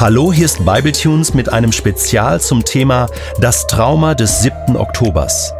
[0.00, 3.08] Hallo, hier ist Bibletunes mit einem Spezial zum Thema
[3.40, 4.76] Das Trauma des 7.
[4.76, 5.52] Oktobers.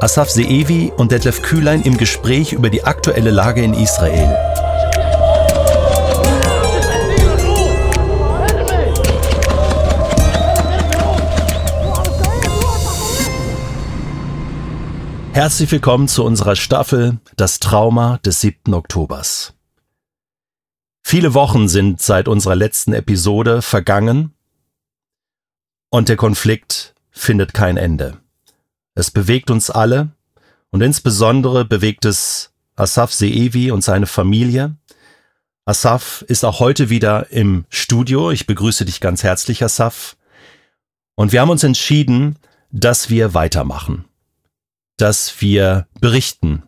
[0.00, 4.36] Asaf Seevi und Detlef Kühlein im Gespräch über die aktuelle Lage in Israel.
[15.32, 18.74] Herzlich willkommen zu unserer Staffel Das Trauma des 7.
[18.74, 19.55] Oktobers.
[21.08, 24.34] Viele Wochen sind seit unserer letzten Episode vergangen
[25.88, 28.18] und der Konflikt findet kein Ende.
[28.96, 30.08] Es bewegt uns alle
[30.70, 34.74] und insbesondere bewegt es Asaf Seevi und seine Familie.
[35.64, 38.32] Asaf ist auch heute wieder im Studio.
[38.32, 40.16] Ich begrüße dich ganz herzlich, Asaf.
[41.14, 42.36] Und wir haben uns entschieden,
[42.72, 44.06] dass wir weitermachen,
[44.96, 46.64] dass wir berichten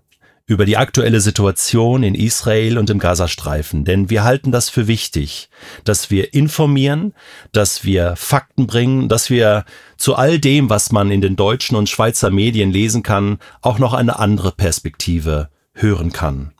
[0.48, 5.50] über die aktuelle Situation in Israel und im Gazastreifen, denn wir halten das für wichtig,
[5.84, 7.12] dass wir informieren,
[7.52, 9.66] dass wir Fakten bringen, dass wir
[9.98, 13.92] zu all dem, was man in den deutschen und Schweizer Medien lesen kann, auch noch
[13.92, 16.54] eine andere Perspektive hören kann.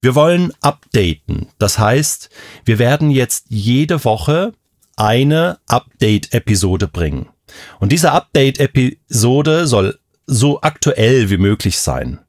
[0.00, 2.30] Wir wollen updaten, das heißt,
[2.64, 4.52] wir werden jetzt jede Woche
[4.94, 7.28] eine Update-Episode bringen.
[7.80, 12.20] Und diese Update-Episode soll so aktuell wie möglich sein.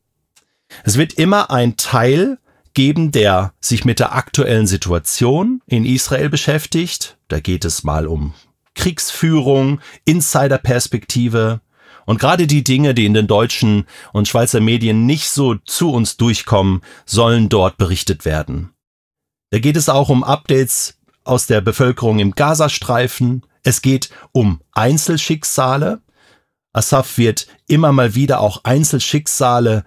[0.84, 2.38] Es wird immer ein Teil
[2.74, 7.18] geben, der sich mit der aktuellen Situation in Israel beschäftigt.
[7.28, 8.34] Da geht es mal um
[8.76, 11.62] Kriegsführung, Insiderperspektive
[12.06, 16.18] und gerade die Dinge, die in den deutschen und Schweizer Medien nicht so zu uns
[16.18, 18.72] durchkommen, sollen dort berichtet werden.
[19.52, 23.46] Da geht es auch um Updates aus der Bevölkerung im Gazastreifen.
[23.64, 26.02] Es geht um Einzelschicksale.
[26.74, 29.84] Asaf wird immer mal wieder auch Einzelschicksale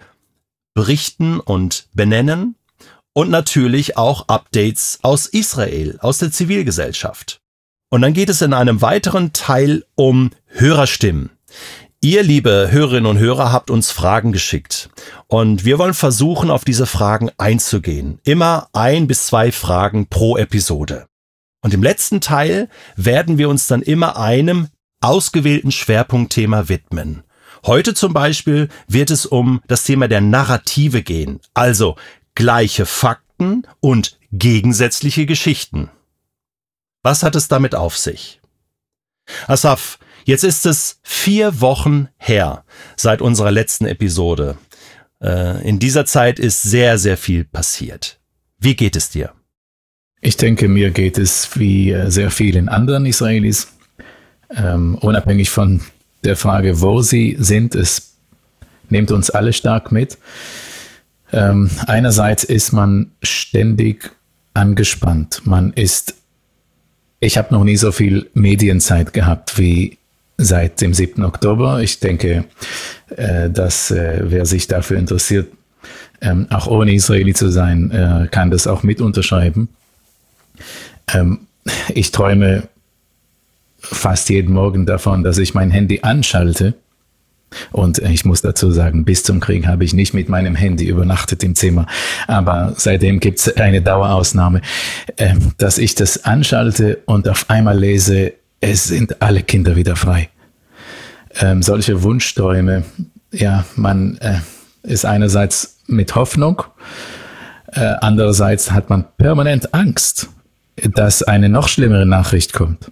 [0.75, 2.55] berichten und benennen
[3.13, 7.41] und natürlich auch Updates aus Israel, aus der Zivilgesellschaft.
[7.89, 11.31] Und dann geht es in einem weiteren Teil um Hörerstimmen.
[12.01, 14.89] Ihr, liebe Hörerinnen und Hörer, habt uns Fragen geschickt.
[15.27, 18.19] Und wir wollen versuchen, auf diese Fragen einzugehen.
[18.23, 21.07] Immer ein bis zwei Fragen pro Episode.
[21.63, 24.67] Und im letzten Teil werden wir uns dann immer einem
[25.01, 27.23] ausgewählten Schwerpunktthema widmen.
[27.65, 31.95] Heute zum Beispiel wird es um das Thema der Narrative gehen, also
[32.35, 35.89] gleiche Fakten und gegensätzliche Geschichten.
[37.01, 38.39] Was hat es damit auf sich?
[39.47, 42.65] Asaf, jetzt ist es vier Wochen her
[42.97, 44.57] seit unserer letzten Episode.
[45.19, 48.19] Äh, in dieser Zeit ist sehr, sehr viel passiert.
[48.59, 49.33] Wie geht es dir?
[50.21, 53.73] Ich denke, mir geht es wie äh, sehr vielen anderen Israelis,
[54.55, 55.81] ähm, unabhängig von
[56.25, 58.15] der Frage, wo sie sind, es
[58.89, 60.17] nimmt uns alle stark mit.
[61.31, 64.11] Ähm, einerseits ist man ständig
[64.53, 65.41] angespannt.
[65.45, 66.15] Man ist,
[67.19, 69.97] ich habe noch nie so viel Medienzeit gehabt wie
[70.37, 71.23] seit dem 7.
[71.23, 71.81] Oktober.
[71.81, 72.45] Ich denke,
[73.15, 75.47] äh, dass äh, wer sich dafür interessiert,
[76.21, 79.69] ähm, auch ohne Israeli zu sein, äh, kann das auch mit unterschreiben.
[81.13, 81.39] Ähm,
[81.93, 82.67] ich träume
[83.91, 86.75] fast jeden Morgen davon, dass ich mein Handy anschalte.
[87.71, 91.43] Und ich muss dazu sagen, bis zum Krieg habe ich nicht mit meinem Handy übernachtet
[91.43, 91.85] im Zimmer.
[92.27, 94.61] Aber seitdem gibt es eine Dauerausnahme,
[95.17, 100.29] äh, dass ich das anschalte und auf einmal lese, es sind alle Kinder wieder frei.
[101.39, 102.83] Ähm, solche Wunschträume,
[103.31, 104.39] ja, man äh,
[104.83, 106.63] ist einerseits mit Hoffnung,
[107.67, 110.29] äh, andererseits hat man permanent Angst,
[110.77, 112.91] dass eine noch schlimmere Nachricht kommt.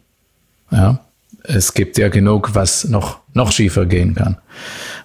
[0.74, 1.00] Ja,
[1.44, 4.38] es gibt ja genug, was noch, noch schiefer gehen kann,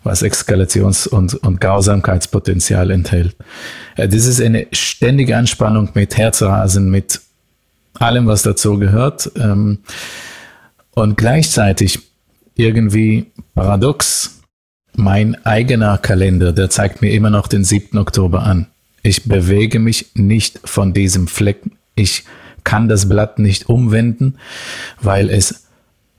[0.02, 3.36] was Eskalations- und, und Grausamkeitspotenzial enthält.
[3.96, 7.20] Äh, das ist eine ständige Anspannung mit Herzrasen, mit
[7.98, 9.30] allem, was dazu gehört.
[9.36, 9.80] Ähm,
[10.92, 12.00] und gleichzeitig
[12.54, 14.40] irgendwie paradox,
[14.96, 17.98] mein eigener Kalender, der zeigt mir immer noch den 7.
[17.98, 18.66] Oktober an.
[19.02, 21.60] Ich bewege mich nicht von diesem Fleck.
[21.94, 22.24] Ich
[22.68, 24.34] kann das Blatt nicht umwenden,
[25.00, 25.64] weil es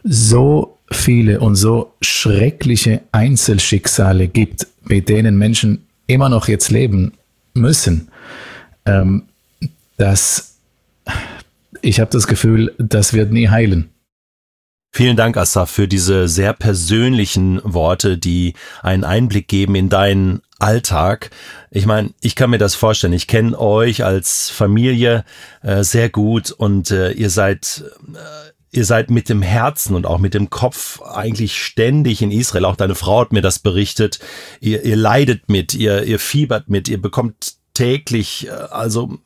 [0.04, 7.14] so viele und so schreckliche Einzelschicksale gibt, mit denen Menschen immer noch jetzt leben
[7.54, 8.08] müssen,
[8.88, 9.26] ähm,
[9.98, 10.56] dass
[11.84, 13.92] ich habe das Gefühl, das wird nie heilen.
[14.92, 21.30] Vielen Dank, Assaf, für diese sehr persönlichen Worte, die einen Einblick geben in deinen Alltag.
[21.70, 23.14] Ich meine, ich kann mir das vorstellen.
[23.14, 25.26] Ich kenne euch als Familie
[25.62, 27.84] äh, sehr gut und äh, ihr seid
[28.14, 32.66] äh, ihr seid mit dem Herzen und auch mit dem Kopf eigentlich ständig in Israel.
[32.66, 34.20] Auch deine Frau hat mir das berichtet.
[34.60, 39.20] Ihr, ihr leidet mit, ihr, ihr fiebert mit, ihr bekommt täglich, äh, also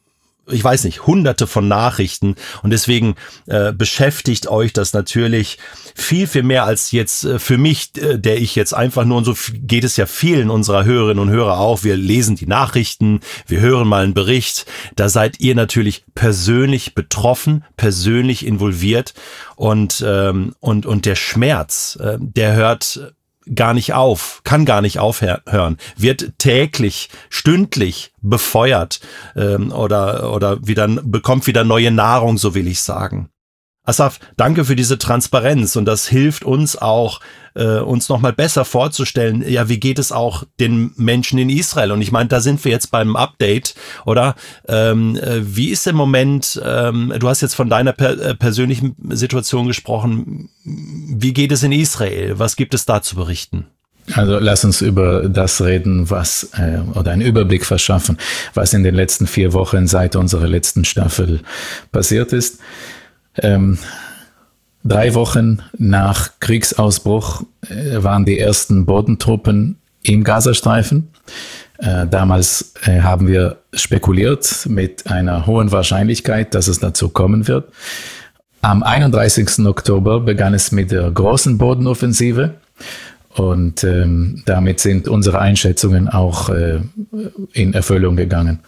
[0.52, 2.36] ich weiß nicht, hunderte von Nachrichten.
[2.64, 3.16] Und deswegen
[3.48, 5.58] äh, beschäftigt euch das natürlich
[5.96, 9.26] viel, viel mehr als jetzt äh, für mich, äh, der ich jetzt einfach nur, und
[9.26, 13.62] so geht es ja vielen unserer Hörerinnen und Hörer auch, wir lesen die Nachrichten, wir
[13.62, 19.14] hören mal einen Bericht, da seid ihr natürlich persönlich betroffen, persönlich involviert.
[19.56, 23.14] Und, ähm, und, und der Schmerz, äh, der hört
[23.54, 29.00] gar nicht auf, kann gar nicht aufhören, wird täglich, stündlich befeuert
[29.36, 33.30] ähm, oder, oder wieder, bekommt wieder neue Nahrung, so will ich sagen.
[33.86, 37.20] Asaf, danke für diese Transparenz und das hilft uns auch,
[37.54, 41.92] äh, uns nochmal besser vorzustellen, ja, wie geht es auch den Menschen in Israel?
[41.92, 43.76] Und ich meine, da sind wir jetzt beim Update,
[44.06, 44.36] oder?
[44.70, 48.96] Ähm, äh, wie ist im Moment, ähm, du hast jetzt von deiner per äh, persönlichen
[49.10, 52.40] Situation gesprochen, wie geht es in Israel?
[52.40, 53.66] Was gibt es da zu berichten?
[54.14, 58.18] Also lass uns über das reden, was äh, oder einen Überblick verschaffen,
[58.54, 61.42] was in den letzten vier Wochen seit unserer letzten Staffel
[61.92, 62.60] passiert ist.
[63.42, 63.78] Ähm,
[64.84, 71.10] drei Wochen nach Kriegsausbruch äh, waren die ersten Bodentruppen im Gazastreifen.
[71.78, 77.72] Äh, damals äh, haben wir spekuliert mit einer hohen Wahrscheinlichkeit, dass es dazu kommen wird.
[78.62, 79.66] Am 31.
[79.66, 82.54] Oktober begann es mit der großen Bodenoffensive
[83.36, 86.80] und ähm, damit sind unsere Einschätzungen auch äh,
[87.52, 88.60] in Erfüllung gegangen.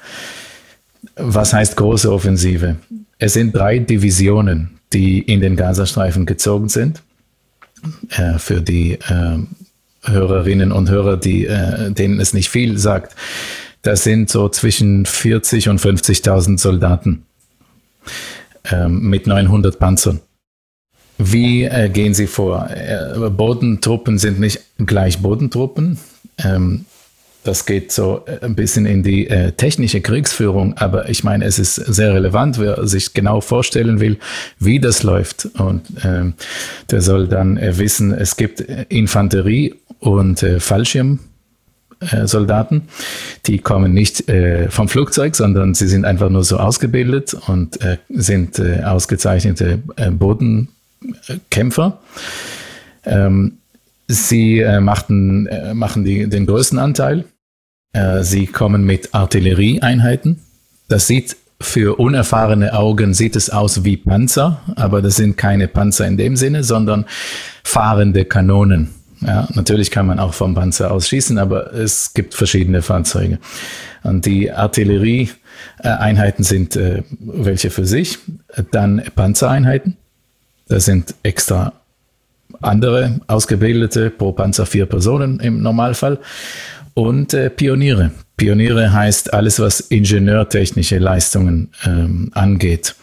[1.16, 2.76] Was heißt große Offensive?
[3.18, 7.02] Es sind drei Divisionen, die in den Gazastreifen gezogen sind.
[8.10, 9.38] Äh, für die äh,
[10.04, 13.16] Hörerinnen und Hörer, die, äh, denen es nicht viel sagt,
[13.82, 17.24] das sind so zwischen 40 und 50.000 Soldaten
[18.72, 20.22] ähm, mit 900 Panzern.
[21.18, 22.70] Wie äh, gehen sie vor?
[22.70, 26.00] Äh, Bodentruppen sind nicht gleich Bodentruppen.
[26.44, 26.86] Ähm,
[27.46, 31.60] das geht so äh, ein bisschen in die äh, technische Kriegsführung, aber ich meine, es
[31.60, 34.18] ist sehr relevant, wer sich genau vorstellen will,
[34.60, 35.46] wie das läuft.
[35.58, 36.32] Und äh,
[36.90, 41.20] der soll dann äh, wissen, es gibt äh, Infanterie und äh, Fallschirm.
[42.26, 42.84] Soldaten,
[43.46, 47.98] die kommen nicht äh, vom Flugzeug, sondern sie sind einfach nur so ausgebildet und äh,
[48.10, 49.80] sind äh, ausgezeichnete
[50.12, 52.00] Bodenkämpfer.
[53.06, 53.54] Ähm,
[54.08, 57.24] sie machten, machen die, den größten Anteil
[57.96, 60.42] äh, sie kommen mit Artillerieeinheiten.
[60.88, 66.06] Das sieht für unerfahrene Augen sieht es aus wie Panzer, aber das sind keine Panzer
[66.06, 67.06] in dem Sinne, sondern
[67.64, 68.90] fahrende Kanonen.
[69.22, 73.40] Ja, natürlich kann man auch vom Panzer aus schießen, aber es gibt verschiedene Fahrzeuge.
[74.04, 78.20] Und die Artillerieeinheiten sind äh, welche für sich.
[78.72, 79.96] Dann Panzereinheiten.
[80.68, 81.72] Das sind extra
[82.62, 86.20] andere ausgebildete pro Panzer vier Personen im Normalfall
[86.96, 88.12] und äh, Pioniere.
[88.38, 92.96] Pioniere heißt alles, was ingenieurtechnische Leistungen ähm, angeht.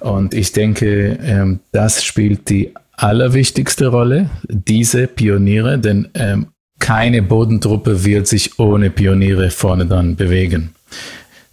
[0.00, 6.48] Und ich denke, ähm, das spielt die allerwichtigste Rolle, diese Pioniere, denn ähm,
[6.78, 10.74] keine Bodentruppe wird sich ohne Pioniere vorne dran bewegen.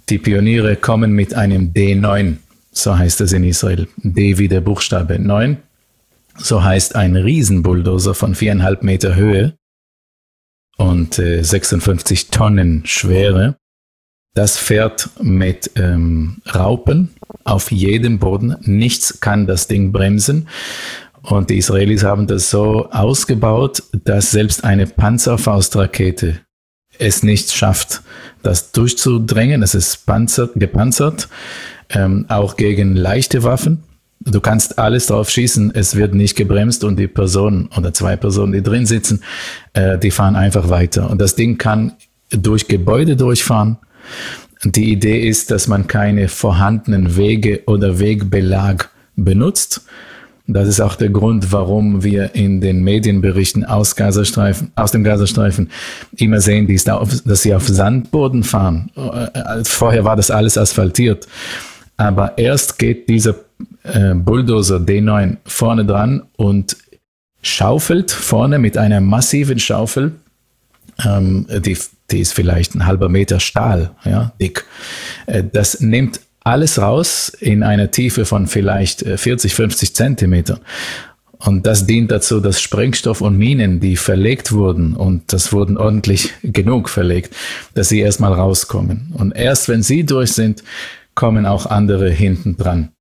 [0.09, 2.35] Die Pioniere kommen mit einem D9,
[2.71, 3.87] so heißt es in Israel.
[3.97, 5.57] D wie der Buchstabe 9.
[6.37, 9.53] So heißt ein Riesenbulldozer von viereinhalb Meter Höhe,
[10.77, 13.57] und äh, 56 Tonnen Schwere.
[14.33, 17.15] Das fährt mit ähm, Raupen
[17.45, 18.57] auf jedem Boden.
[18.61, 20.49] Nichts kann das Ding bremsen.
[21.21, 26.41] Und die Israelis haben das so ausgebaut, dass selbst eine Panzerfaustrakete
[26.99, 28.03] es nicht schafft,
[28.43, 29.63] das durchzudrängen.
[29.63, 31.29] Es ist panzert, gepanzert,
[31.89, 33.83] ähm, auch gegen leichte Waffen.
[34.19, 38.53] Du kannst alles drauf schießen, es wird nicht gebremst und die Personen oder zwei Personen,
[38.53, 39.21] die drin sitzen,
[39.73, 41.09] äh, die fahren einfach weiter.
[41.09, 41.93] Und das Ding kann
[42.29, 43.77] durch Gebäude durchfahren.
[44.63, 49.81] Die Idee ist, dass man keine vorhandenen Wege oder Wegbelag benutzt.
[50.47, 55.71] Das ist auch der Grund, warum wir in den Medienberichten aus, Gazastreifen, aus dem Gazastreifen
[56.17, 58.91] immer sehen, dass sie auf Sandboden fahren.
[58.95, 61.27] Äh, vorher war das alles asphaltiert.
[61.97, 63.35] Aber erst geht dieser
[63.83, 66.77] äh, Bulldozer D9 vorne dran und
[67.41, 70.13] schaufelt vorne mit einer massiven Schaufel,
[71.03, 71.77] ähm, die,
[72.11, 74.65] die ist vielleicht ein halber Meter Stahl, ja, dick.
[75.25, 80.59] Äh, das nimmt alles raus in einer Tiefe von vielleicht 40, äh, 50 Zentimeter.
[81.37, 86.31] Und das dient dazu, dass Sprengstoff und Minen, die verlegt wurden, und das wurden ordentlich
[86.43, 87.35] genug verlegt,
[87.73, 89.13] dass sie erstmal rauskommen.
[89.17, 90.63] Und erst wenn sie durch sind,
[91.15, 92.91] kommen auch andere hinten dran.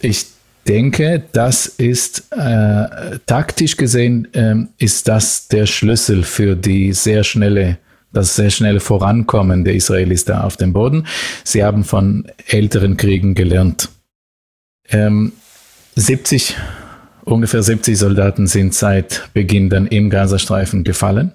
[0.00, 0.26] Ich
[0.66, 7.78] denke, das ist äh, taktisch gesehen, äh, ist das der Schlüssel für die sehr schnelle
[8.12, 11.06] das sehr schnelle Vorankommen der Israelis da auf dem Boden.
[11.44, 13.90] Sie haben von älteren Kriegen gelernt.
[14.88, 15.32] Ähm,
[15.94, 16.56] 70,
[17.24, 21.32] ungefähr 70 Soldaten sind seit Beginn dann im Gazastreifen gefallen.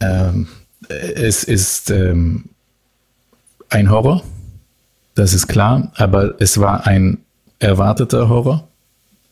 [0.00, 0.48] Ähm,
[0.88, 2.44] es ist ähm,
[3.72, 4.22] ein Horror,
[5.14, 7.18] das ist klar, aber es war ein
[7.58, 8.68] erwarteter Horror.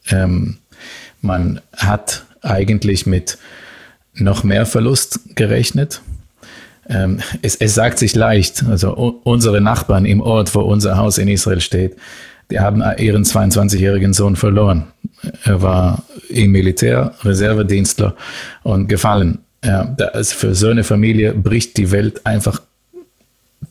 [0.08, 0.56] Ähm,
[1.20, 3.38] man hat eigentlich mit
[4.14, 6.00] noch mehr Verlust gerechnet.
[6.88, 11.28] Ähm, es, es, sagt sich leicht, also unsere Nachbarn im Ort, wo unser Haus in
[11.28, 11.96] Israel steht,
[12.50, 14.88] die haben ihren 22-jährigen Sohn verloren.
[15.44, 18.16] Er war im Militär, Reservedienstler
[18.64, 19.38] und gefallen.
[19.64, 22.62] Ja, für so eine Familie bricht die Welt einfach,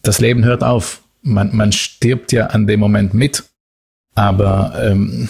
[0.01, 1.01] das Leben hört auf.
[1.22, 3.43] Man, man stirbt ja an dem Moment mit.
[4.15, 5.29] Aber ähm,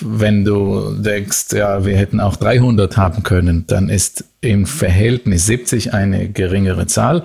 [0.00, 5.92] wenn du denkst, ja, wir hätten auch 300 haben können, dann ist im Verhältnis 70
[5.92, 7.24] eine geringere Zahl.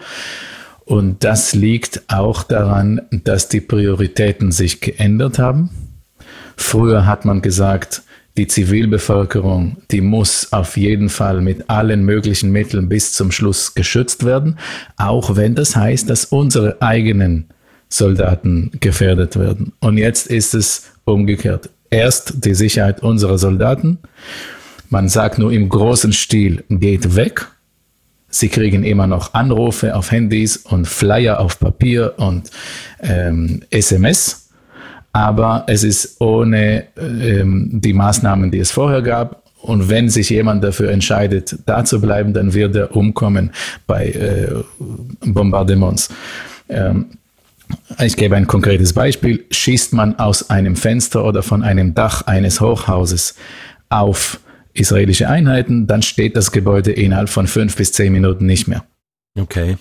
[0.85, 5.69] Und das liegt auch daran, dass die Prioritäten sich geändert haben.
[6.57, 8.01] Früher hat man gesagt,
[8.41, 14.25] die Zivilbevölkerung, die muss auf jeden Fall mit allen möglichen Mitteln bis zum Schluss geschützt
[14.25, 14.57] werden,
[14.97, 17.45] auch wenn das heißt, dass unsere eigenen
[17.87, 19.73] Soldaten gefährdet werden.
[19.79, 21.69] Und jetzt ist es umgekehrt.
[21.91, 23.99] Erst die Sicherheit unserer Soldaten.
[24.89, 27.47] Man sagt nur im großen Stil, geht weg.
[28.27, 32.49] Sie kriegen immer noch Anrufe auf Handys und Flyer auf Papier und
[33.01, 34.40] ähm, SMS.
[35.13, 39.43] Aber es ist ohne ähm, die Maßnahmen, die es vorher gab.
[39.61, 43.51] Und wenn sich jemand dafür entscheidet, da zu bleiben, dann wird er umkommen
[43.85, 44.47] bei äh,
[45.19, 46.09] Bombardements.
[46.69, 47.05] Ähm,
[47.99, 49.45] ich gebe ein konkretes Beispiel.
[49.51, 53.35] Schießt man aus einem Fenster oder von einem Dach eines Hochhauses
[53.89, 54.39] auf
[54.73, 58.83] israelische Einheiten, dann steht das Gebäude innerhalb von fünf bis zehn Minuten nicht mehr.
[59.37, 59.77] Okay.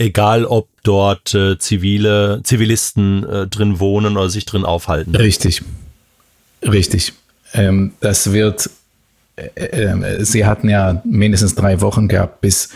[0.00, 5.14] Egal, ob dort äh, zivile Zivilisten äh, drin wohnen oder sich drin aufhalten.
[5.16, 5.62] Richtig,
[6.62, 7.14] richtig.
[7.52, 8.70] Ähm, das wird.
[9.34, 12.68] Äh, äh Sie hatten ja mindestens drei Wochen gehabt, bis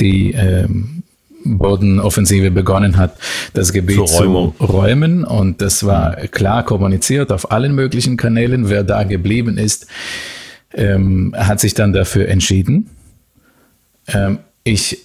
[0.00, 1.02] die ähm,
[1.44, 3.18] Bodenoffensive begonnen hat,
[3.52, 5.24] das Gebiet zu räumen.
[5.24, 8.70] Und das war klar kommuniziert auf allen möglichen Kanälen.
[8.70, 9.86] Wer da geblieben ist,
[10.72, 12.88] ähm, hat sich dann dafür entschieden.
[14.08, 14.98] Ähm, ich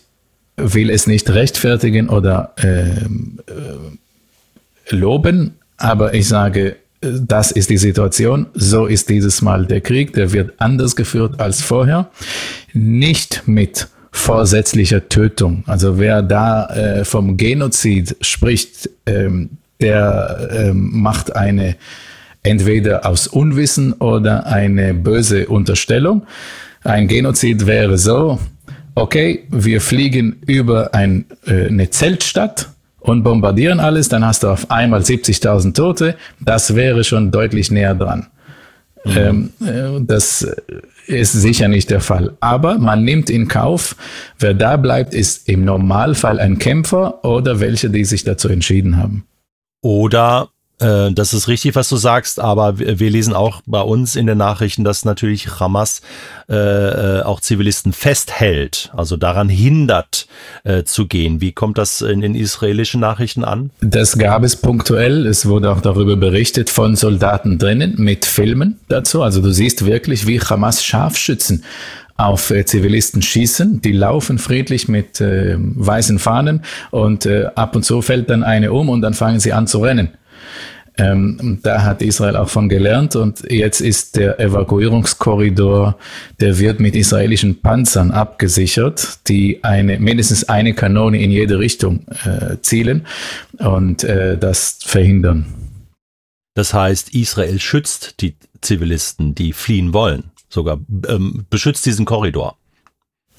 [0.58, 8.48] will es nicht rechtfertigen oder ähm, äh, loben, aber ich sage, das ist die Situation,
[8.54, 12.10] so ist dieses Mal der Krieg, der wird anders geführt als vorher.
[12.74, 15.64] Nicht mit vorsätzlicher Tötung.
[15.68, 21.76] Also wer da äh, vom Genozid spricht, ähm, der ähm, macht eine
[22.42, 26.26] entweder aus Unwissen oder eine böse Unterstellung.
[26.84, 28.40] Ein Genozid wäre so,
[28.98, 34.72] okay, wir fliegen über ein, äh, eine Zeltstadt und bombardieren alles, dann hast du auf
[34.72, 36.16] einmal 70.000 Tote.
[36.40, 38.28] Das wäre schon deutlich näher dran.
[39.06, 39.18] Mhm.
[39.18, 40.48] Ähm, äh, das
[41.06, 42.36] ist sicher nicht der Fall.
[42.40, 43.96] Aber man nimmt in Kauf,
[44.40, 49.26] wer da bleibt, ist im Normalfall ein Kämpfer oder welche, die sich dazu entschieden haben.
[49.82, 54.28] Oder äh, das ist richtig, was du sagst, aber wir lesen auch bei uns in
[54.28, 56.02] den Nachrichten, dass natürlich Hamas
[56.50, 60.28] äh, äh, auch Zivilisten festhält, also daran hindert
[60.64, 61.42] äh, zu gehen.
[61.42, 63.72] Wie kommt das in den israelischen Nachrichten an?
[63.82, 65.26] Das gab es punktuell.
[65.26, 69.24] Es wurde auch darüber berichtet von Soldaten drinnen mit Filmen dazu.
[69.24, 71.64] Also du siehst wirklich, wie Hamas Scharfschützen
[72.18, 73.82] auf äh, Zivilisten schießen.
[73.82, 78.74] Die laufen friedlich mit äh, weißen Fahnen und äh, ab und zu fällt dann eine
[78.74, 80.10] um und dann fangen sie an zu rennen.
[81.00, 85.98] Ähm, da hat Israel auch von gelernt und jetzt ist der Evakuierungskorridor,
[86.40, 92.58] der wird mit israelischen Panzern abgesichert, die eine, mindestens eine Kanone in jede Richtung äh,
[92.62, 93.06] zielen
[93.60, 95.46] und äh, das verhindern.
[96.56, 102.58] Das heißt, Israel schützt die Zivilisten, die fliehen wollen, sogar ähm, beschützt diesen Korridor.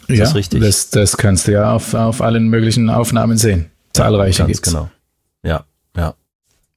[0.07, 0.61] Ist ja, das richtig?
[0.61, 3.73] Das, das kannst du ja auf, auf allen möglichen Aufnahmen sehen.
[3.93, 4.71] Zahlreiche ja, ganz gibt's.
[4.73, 4.91] genau.
[5.43, 5.65] Ja,
[5.97, 6.15] ja.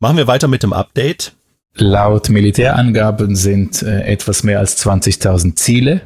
[0.01, 1.33] Machen wir weiter mit dem Update.
[1.75, 6.01] Laut Militärangaben sind äh, etwas mehr als 20.000 Ziele,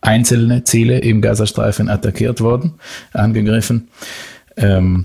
[0.00, 2.72] einzelne Ziele im Gazastreifen attackiert worden,
[3.12, 3.88] angegriffen.
[4.56, 5.04] Ähm,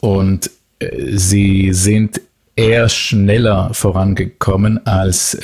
[0.00, 2.22] und äh, sie sind
[2.56, 5.36] eher schneller vorangekommen, als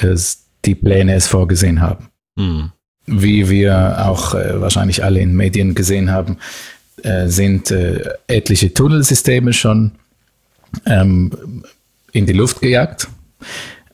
[0.64, 2.08] die Pläne es vorgesehen haben.
[2.36, 2.72] Mhm.
[3.04, 6.38] Wie wir auch äh, wahrscheinlich alle in Medien gesehen haben,
[7.02, 9.92] äh, sind äh, etliche Tunnelsysteme schon
[10.84, 11.64] ähm,
[12.12, 13.08] in die Luft gejagt.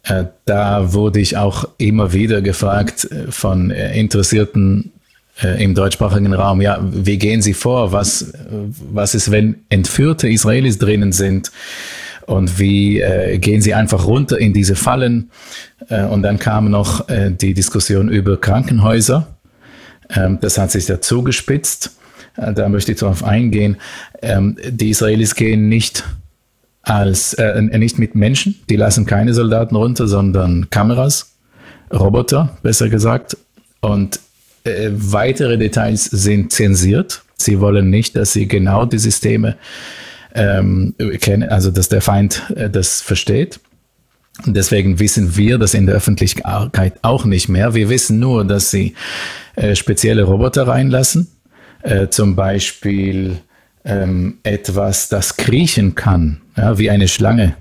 [0.05, 4.93] Äh, da wurde ich auch immer wieder gefragt äh, von äh, interessierten
[5.59, 7.91] im deutschsprachigen Raum, ja, wie gehen Sie vor?
[7.91, 8.33] Was,
[8.93, 11.51] was ist, wenn entführte Israelis drinnen sind?
[12.27, 13.03] Und wie
[13.39, 15.31] gehen Sie einfach runter in diese Fallen?
[15.89, 19.27] Und dann kam noch die Diskussion über Krankenhäuser.
[20.15, 21.97] Ähm, das hat sich ja zugespitzt.
[22.37, 23.77] Äh, da möchte ich darauf eingehen.
[24.21, 26.05] Ähm, die Israelis gehen nicht
[26.83, 31.37] als äh, nicht mit Menschen, die lassen keine Soldaten runter, sondern Kameras,
[31.93, 33.37] Roboter, besser gesagt.
[33.81, 34.21] Und
[34.65, 37.23] äh, weitere Details sind zensiert.
[37.37, 39.57] Sie wollen nicht, dass sie genau die Systeme
[40.35, 43.61] ähm, kennen, also dass der Feind äh, das versteht.
[44.47, 47.75] Und deswegen wissen wir das in der Öffentlichkeit auch nicht mehr.
[47.75, 48.95] Wir wissen nur, dass sie
[49.57, 51.29] äh, spezielle Roboter reinlassen,
[51.83, 53.39] äh, zum Beispiel
[53.85, 57.55] ähm, etwas, das kriechen kann, ja, wie eine Schlange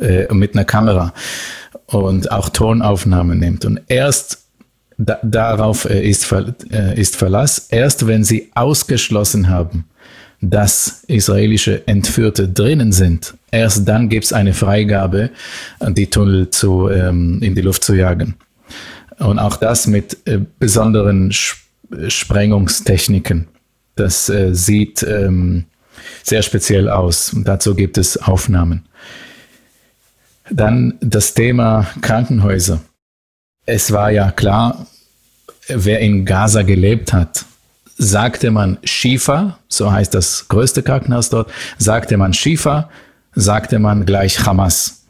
[0.00, 1.12] äh, mit einer Kamera
[1.86, 3.64] und auch Tonaufnahmen nimmt.
[3.64, 4.44] Und erst
[4.98, 7.66] da, darauf äh, ist, äh, ist Verlass.
[7.70, 9.86] Erst wenn sie ausgeschlossen haben,
[10.40, 15.30] dass israelische Entführte drinnen sind, erst dann gibt es eine Freigabe,
[15.80, 18.34] die Tunnel zu, ähm, in die Luft zu jagen.
[19.18, 21.62] Und auch das mit äh, besonderen Sp
[22.08, 23.48] Sprengungstechniken.
[23.94, 25.64] Das äh, sieht ähm,
[26.22, 27.32] sehr speziell aus.
[27.32, 28.84] Und dazu gibt es Aufnahmen.
[30.50, 32.80] Dann das Thema Krankenhäuser.
[33.64, 34.86] Es war ja klar,
[35.68, 37.44] wer in Gaza gelebt hat,
[37.96, 42.90] sagte man Shifa, so heißt das größte Krankenhaus dort, sagte man Shifa,
[43.34, 45.04] sagte man gleich Hamas.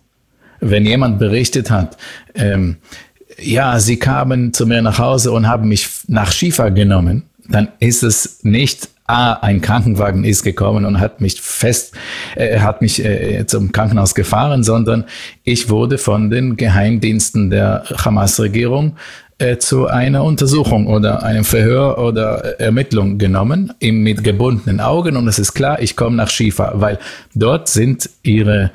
[0.60, 1.96] Wenn jemand berichtet hat,
[2.34, 2.76] ähm,
[3.38, 8.02] ja, sie kamen zu mir nach Hause und haben mich nach Shifa genommen, dann ist
[8.02, 11.94] es nicht ah, ein Krankenwagen ist gekommen und hat mich fest,
[12.36, 15.04] äh, hat mich äh, zum Krankenhaus gefahren, sondern
[15.44, 18.96] ich wurde von den Geheimdiensten der Hamas-Regierung
[19.38, 25.16] äh, zu einer Untersuchung oder einem Verhör oder Ermittlung genommen, mit gebundenen Augen.
[25.16, 26.98] Und es ist klar, ich komme nach Schifa, weil
[27.34, 28.70] dort sind ihre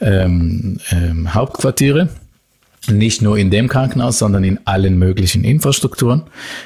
[0.00, 2.08] ähm, ähm, Hauptquartiere
[2.88, 6.22] nicht nur in dem Krankenhaus, sondern in allen möglichen Infrastrukturen,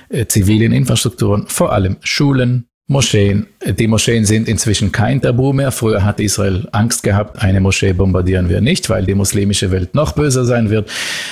[0.09, 3.47] äh, zivilen Infrastrukturen, vor allem Schulen, Moscheen.
[3.67, 5.73] Die Moscheen sind inzwischen kein Tabu mehr.
[5.73, 10.13] Früher hat Israel Angst gehabt, eine Moschee bombardieren wir nicht, weil die muslimische Welt noch
[10.13, 10.91] böser sein wird.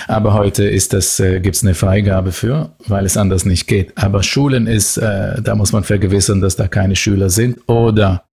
[0.09, 3.93] Aber heute ist das, äh, gibt es eine Freigabe für, weil es anders nicht geht.
[3.99, 8.25] Aber Schulen ist, äh, da muss man vergewissern, dass da keine Schüler sind oder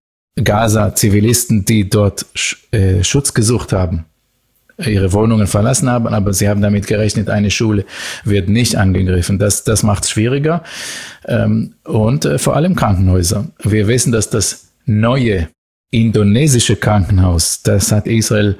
[0.42, 2.24] Gaza Zivilisten, die dort
[2.70, 4.06] äh, Schutz gesucht haben
[4.86, 7.84] ihre Wohnungen verlassen haben, aber sie haben damit gerechnet, eine Schule
[8.24, 9.38] wird nicht angegriffen.
[9.38, 10.62] Das, das macht es schwieriger.
[11.26, 13.48] Ähm, und äh, vor allem Krankenhäuser.
[13.62, 15.48] Wir wissen, dass das neue
[15.90, 18.56] indonesische Krankenhaus, das hat Israel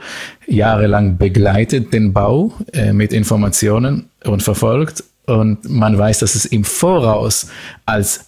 [0.46, 5.04] jahrelang begleitet, den Bau äh, mit Informationen und verfolgt.
[5.26, 7.48] Und man weiß, dass es im Voraus
[7.86, 8.26] als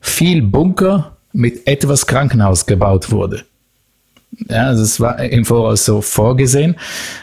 [0.00, 3.44] viel Bunker mit etwas Krankenhaus gebaut wurde.
[4.48, 6.76] Ja, also es war im Voraus so vorgesehen.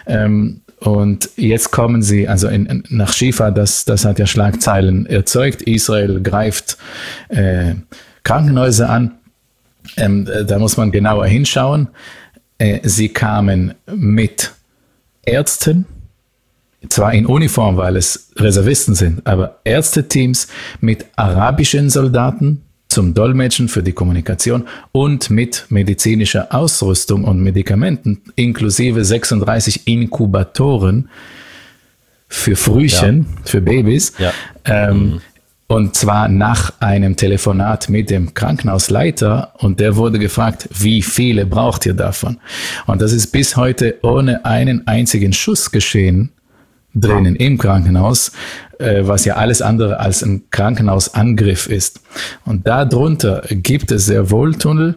[0.06, 5.62] Ähm, und jetzt kommen sie, also in, nach Schifa, das, das hat ja Schlagzeilen erzeugt.
[5.64, 6.78] Israel greift
[7.30, 7.76] äh,
[8.24, 9.12] Krankenhäuser an.
[9.98, 11.88] Ähm, da muss man genauer hinschauen.
[12.58, 14.52] Äh, sie kamen mit
[15.26, 15.86] Ärzten,
[16.90, 20.48] zwar in Uniform, weil es Reservisten sind, aber Ärzteteams
[20.82, 22.62] mit arabischen Soldaten,
[22.96, 31.10] zum Dolmetschen für die Kommunikation und mit medizinischer Ausrüstung und Medikamenten inklusive 36 Inkubatoren
[32.30, 33.42] für Frühchen, ja.
[33.44, 34.14] für Babys.
[34.18, 34.32] Ja.
[34.64, 35.22] Ähm, mhm.
[35.68, 41.86] Und zwar nach einem Telefonat mit dem Krankenhausleiter und der wurde gefragt, wie viele braucht
[41.86, 42.38] ihr davon?
[42.86, 46.32] Und das ist bis heute ohne einen einzigen Schuss geschehen
[46.96, 48.32] drinnen im Krankenhaus,
[48.80, 52.02] äh, was ja alles andere als ein Krankenhausangriff ist.
[52.46, 54.96] Und darunter gibt es sehr wohl Tunnel.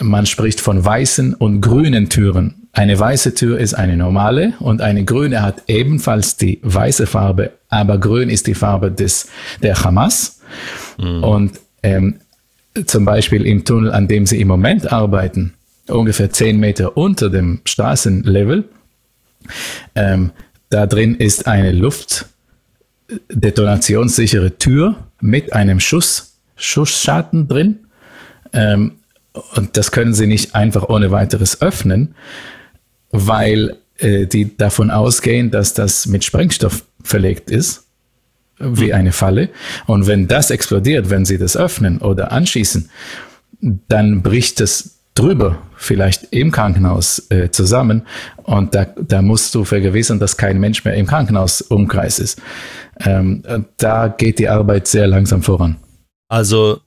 [0.00, 2.68] Man spricht von weißen und grünen Türen.
[2.72, 7.98] Eine weiße Tür ist eine normale und eine grüne hat ebenfalls die weiße Farbe, aber
[7.98, 9.28] grün ist die Farbe des,
[9.62, 10.40] der Hamas.
[10.98, 11.24] Mhm.
[11.24, 12.16] Und ähm,
[12.84, 15.54] zum Beispiel im Tunnel, an dem sie im Moment arbeiten,
[15.88, 18.64] ungefähr zehn Meter unter dem Straßenlevel,
[19.94, 20.32] ähm,
[20.68, 27.80] da drin ist eine luftdetonationssichere Tür mit einem Schuss, Schussschaden drin.
[28.52, 28.92] Ähm,
[29.54, 32.14] und das können Sie nicht einfach ohne weiteres öffnen,
[33.10, 37.84] weil äh, die davon ausgehen, dass das mit Sprengstoff verlegt ist,
[38.58, 39.50] wie eine Falle.
[39.86, 42.90] Und wenn das explodiert, wenn Sie das öffnen oder anschießen,
[43.60, 48.02] dann bricht es drüber, vielleicht im Krankenhaus äh, zusammen.
[48.44, 52.40] Und da, da musst du vergewissern, dass kein Mensch mehr im Krankenhaus umkreis ist.
[53.00, 53.42] Ähm,
[53.76, 55.76] da geht die Arbeit sehr langsam voran.
[56.28, 56.80] Also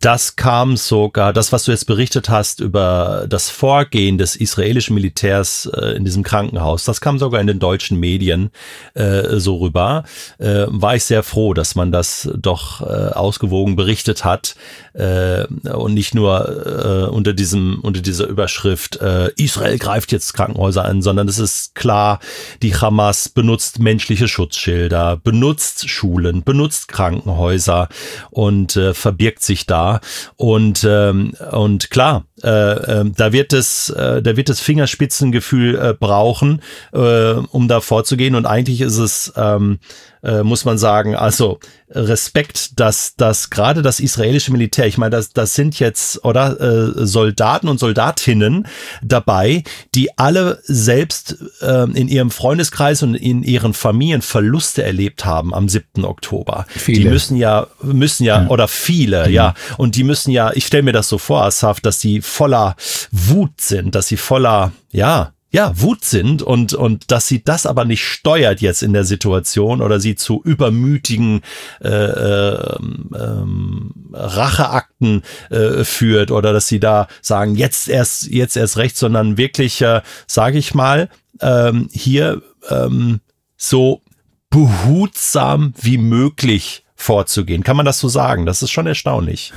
[0.00, 5.66] das kam sogar, das, was du jetzt berichtet hast über das Vorgehen des israelischen Militärs
[5.66, 8.50] äh, in diesem Krankenhaus, das kam sogar in den deutschen Medien
[8.94, 10.04] äh, so rüber.
[10.38, 14.56] Äh, war ich sehr froh, dass man das doch äh, ausgewogen berichtet hat
[14.94, 18.96] äh, und nicht nur äh, unter diesem unter dieser Überschrift
[19.36, 22.20] Israel greift jetzt Krankenhäuser an, sondern es ist klar,
[22.62, 27.88] die Hamas benutzt menschliche Schutzschilder, benutzt Schulen, benutzt Krankenhäuser
[28.30, 30.00] und verbirgt sich da.
[30.36, 35.94] Und, ähm, und klar, äh, äh, da wird es, äh, da wird das Fingerspitzengefühl äh,
[35.94, 36.60] brauchen,
[36.92, 38.34] äh, um da vorzugehen.
[38.34, 39.78] Und eigentlich ist es, ähm,
[40.22, 45.32] äh, muss man sagen, also Respekt, dass dass gerade das israelische Militär, ich meine, das,
[45.32, 48.66] das sind jetzt oder Soldaten und Soldatinnen
[49.02, 49.62] dabei,
[49.94, 56.04] die alle selbst in ihrem Freundeskreis und in ihren Familien Verluste erlebt haben am 7.
[56.04, 56.66] Oktober.
[56.70, 56.98] Viele.
[56.98, 58.48] Die müssen ja müssen ja, ja.
[58.48, 59.32] oder viele, mhm.
[59.32, 62.76] ja, und die müssen ja, ich stelle mir das so vor, Asaf, dass die voller
[63.10, 67.84] Wut sind, dass sie voller ja, ja, Wut sind und, und dass sie das aber
[67.84, 71.40] nicht steuert jetzt in der Situation oder sie zu übermütigen
[71.82, 72.76] äh, äh,
[73.18, 79.38] ähm, Racheakten äh, führt oder dass sie da sagen, jetzt erst, jetzt erst recht, sondern
[79.38, 81.08] wirklich, äh, sage ich mal,
[81.40, 83.20] ähm, hier ähm,
[83.56, 84.02] so
[84.50, 87.62] behutsam wie möglich vorzugehen.
[87.62, 88.46] Kann man das so sagen?
[88.46, 89.52] Das ist schon erstaunlich.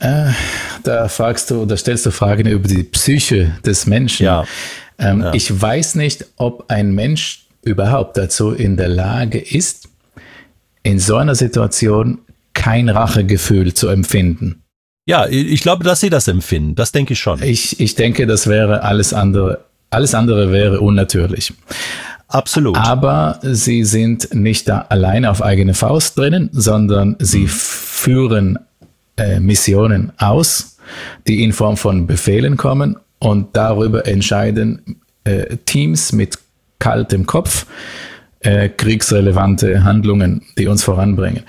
[0.00, 0.30] Äh,
[0.82, 4.26] da fragst du, da stellst du Fragen über die Psyche des Menschen.
[4.26, 4.44] Ja.
[4.98, 5.32] Ähm, ja.
[5.32, 9.88] Ich weiß nicht, ob ein Mensch überhaupt dazu in der Lage ist,
[10.82, 12.18] in so einer Situation
[12.52, 14.62] kein Rachegefühl zu empfinden.
[15.06, 16.74] Ja, ich glaube, dass sie das empfinden.
[16.74, 17.42] Das denke ich schon.
[17.42, 19.64] Ich, ich denke, das wäre alles andere.
[19.92, 21.52] Alles andere wäre unnatürlich.
[22.30, 22.76] Absolut.
[22.76, 27.48] Aber sie sind nicht da alleine auf eigene Faust drinnen, sondern sie mhm.
[27.48, 28.58] führen
[29.16, 30.78] äh, Missionen aus,
[31.26, 36.38] die in Form von Befehlen kommen und darüber entscheiden äh, Teams mit
[36.78, 37.66] kaltem Kopf
[38.40, 41.42] äh, kriegsrelevante Handlungen, die uns voranbringen.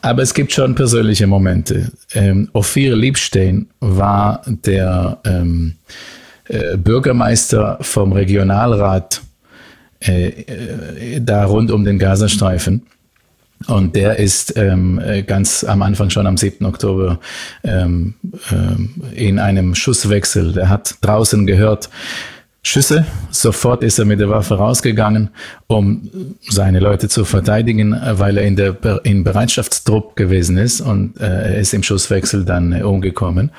[0.00, 1.92] Aber es gibt schon persönliche Momente.
[2.14, 5.76] Ähm, Ophir Liebstein war der ähm,
[6.48, 9.20] äh, Bürgermeister vom Regionalrat
[10.06, 12.82] äh, äh da rund um den Gazastreifen.
[13.68, 16.64] Und der ist ähm, äh, ganz am Anfang schon am 7.
[16.66, 17.20] Oktober
[17.64, 18.14] ähm,
[18.50, 20.52] äh, in einem Schusswechsel.
[20.52, 21.88] Der hat draußen gehört
[22.64, 23.04] Schüsse.
[23.30, 25.30] Sofort ist er mit der Waffe rausgegangen,
[25.66, 26.10] um
[26.48, 31.74] seine Leute zu verteidigen, weil er in der in Bereitschaftstrupp gewesen ist und äh, ist
[31.74, 33.50] im Schusswechsel dann äh, umgekommen.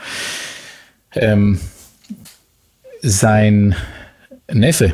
[1.15, 1.59] Ähm,
[3.01, 3.75] sein
[4.51, 4.93] Neffe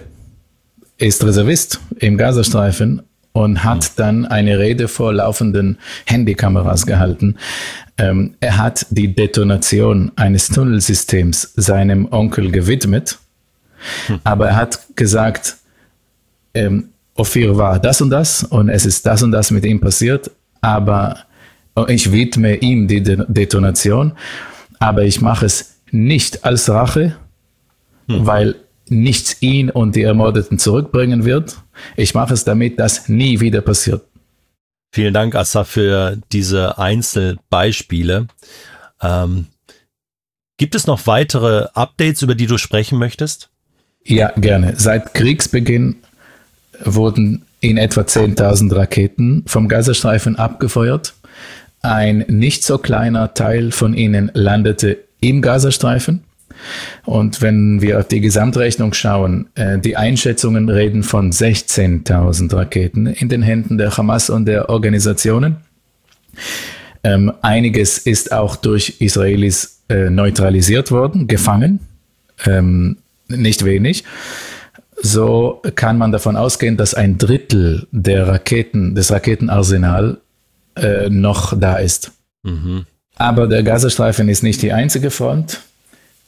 [1.00, 7.36] ist Reservist im Gazastreifen und hat dann eine Rede vor laufenden Handykameras gehalten.
[7.98, 13.18] Ähm, er hat die Detonation eines Tunnelsystems seinem Onkel gewidmet,
[14.08, 14.20] hm.
[14.24, 15.58] aber er hat gesagt,
[16.54, 20.32] ähm, Ophir war das und das und es ist das und das mit ihm passiert,
[20.62, 21.20] aber
[21.88, 24.14] ich widme ihm die Detonation,
[24.80, 27.16] aber ich mache es nicht als Rache,
[28.08, 28.26] hm.
[28.26, 28.56] weil
[28.92, 31.58] nichts ihn und die Ermordeten zurückbringen wird,
[31.96, 34.04] ich mache es damit, dass nie wieder passiert.
[34.92, 38.28] Vielen Dank, Assa, für diese Einzelbeispiele.
[39.02, 39.46] Ähm,
[40.58, 43.50] gibt es noch weitere Updates, über die du sprechen möchtest?
[44.04, 44.74] Ja, gerne.
[44.78, 45.98] Seit Kriegsbeginn
[46.84, 51.14] wurden in etwa 10.000 Raketen vom Gazastreifen abgefeuert.
[51.82, 56.24] Ein nicht so kleiner Teil von ihnen landete im Gazastreifen.
[57.06, 63.30] Und wenn wir auf die Gesamtrechnung schauen, äh, die Einschätzungen reden von 16.000 Raketen in
[63.30, 65.58] den Händen der Hamas und der Organisationen.
[67.04, 71.80] Ähm, einiges ist auch durch Israelis äh, neutralisiert worden, gefangen,
[72.46, 74.04] ähm, nicht wenig.
[75.02, 80.18] So kann man davon ausgehen, dass ein Drittel der Raketen, des Raketenarsenal
[80.76, 82.12] äh, noch da ist.
[82.44, 82.86] Mhm.
[83.16, 85.62] Aber der Gazastreifen ist nicht die einzige Front.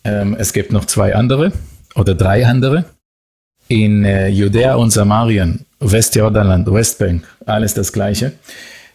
[0.04, 1.52] Ähm, es gibt noch zwei andere
[1.96, 2.86] oder drei andere.
[3.68, 8.34] In äh, Judäa und Samarien, Westjordanland, Westbank, alles das gleiche,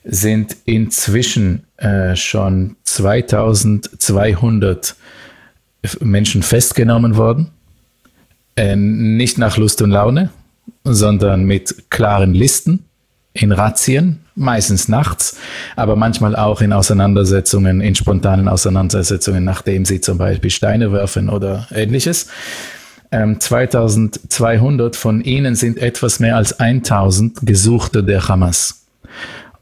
[0.05, 4.95] sind inzwischen äh, schon 2200
[6.01, 7.49] Menschen festgenommen worden.
[8.57, 10.31] Äh, nicht nach Lust und Laune,
[10.85, 12.86] sondern mit klaren Listen
[13.37, 15.39] in Razzien, meistens nachts,
[15.77, 21.67] aber manchmal auch in Auseinandersetzungen, in spontanen Auseinandersetzungen, nachdem sie zum Beispiel Steine werfen oder
[21.75, 22.29] ähnliches.
[23.13, 28.87] Ähm, 2200 von ihnen sind etwas mehr als 1000 Gesuchte der Hamas.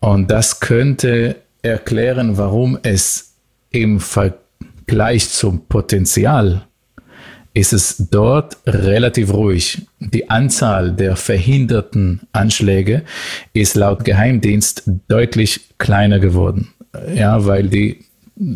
[0.01, 3.35] Und das könnte erklären, warum es
[3.71, 6.67] im Vergleich zum Potenzial
[7.55, 9.87] ist es dort relativ ruhig.
[10.01, 13.03] Die Anzahl der verhinderten Anschläge
[13.53, 16.69] ist laut Geheimdienst deutlich kleiner geworden.
[17.15, 18.05] Ja, weil die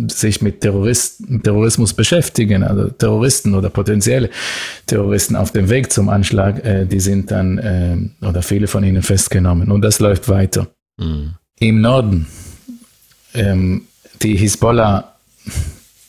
[0.09, 4.29] sich mit Terrorist, Terrorismus beschäftigen, also Terroristen oder potenzielle
[4.87, 9.03] Terroristen auf dem Weg zum Anschlag, äh, die sind dann äh, oder viele von ihnen
[9.03, 10.67] festgenommen und das läuft weiter.
[10.99, 11.35] Mhm.
[11.61, 12.27] Im Norden,
[13.35, 13.83] ähm,
[14.21, 15.15] die Hisbollah,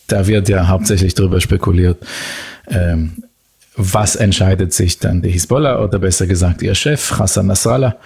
[0.08, 2.04] da wird ja hauptsächlich darüber spekuliert,
[2.70, 3.24] ähm,
[3.76, 7.98] was entscheidet sich dann die Hisbollah oder besser gesagt ihr Chef Hassan Nasrallah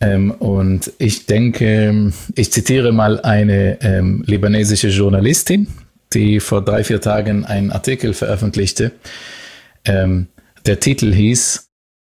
[0.00, 5.66] ähm, und ich denke, ich zitiere mal eine ähm, libanesische Journalistin,
[6.12, 8.92] die vor drei, vier Tagen einen Artikel veröffentlichte.
[9.84, 10.28] Ähm,
[10.66, 11.68] der Titel hieß,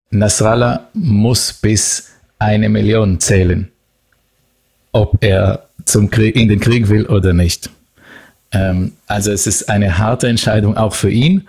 [0.10, 3.70] Nasrallah muss bis eine Million zählen,
[4.92, 7.70] ob er zum Krieg, in den Krieg will oder nicht.
[8.56, 11.48] Ähm, also es ist eine harte Entscheidung auch für ihn.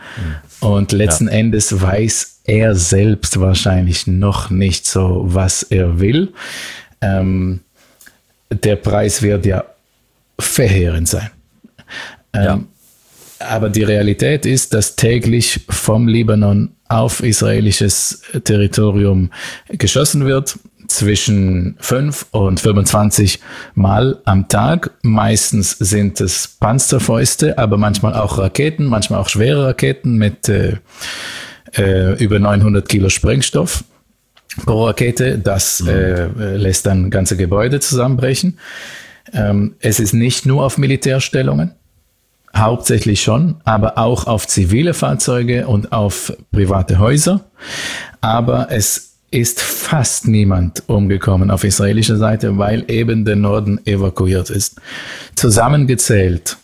[0.61, 0.69] Mhm.
[0.69, 1.35] Und letzten ja.
[1.35, 6.33] Endes weiß er selbst wahrscheinlich noch nicht so, was er will.
[7.01, 7.61] Ähm,
[8.51, 9.65] der Preis wird ja
[10.39, 11.31] verheerend sein.
[12.33, 12.61] Ähm, ja.
[13.39, 19.31] Aber die Realität ist, dass täglich vom Libanon auf israelisches Territorium
[19.69, 23.41] geschossen wird, zwischen 5 und 25
[23.75, 24.91] Mal am Tag.
[25.03, 30.79] Meistens sind es Panzerfäuste, aber manchmal auch Raketen, manchmal auch schwere Raketen mit äh,
[31.77, 33.85] äh, über 900 Kilo Sprengstoff
[34.65, 35.39] pro Rakete.
[35.39, 35.89] Das mhm.
[35.89, 38.59] äh, lässt dann ganze Gebäude zusammenbrechen.
[39.33, 41.73] Ähm, es ist nicht nur auf Militärstellungen,
[42.57, 47.41] hauptsächlich schon, aber auch auf zivile Fahrzeuge und auf private Häuser.
[48.21, 54.81] Aber es ist fast niemand umgekommen auf israelischer Seite, weil eben der Norden evakuiert ist.
[55.35, 56.57] Zusammengezählt,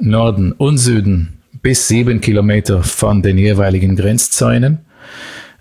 [0.00, 4.78] Norden und Süden bis sieben Kilometer von den jeweiligen Grenzzäunen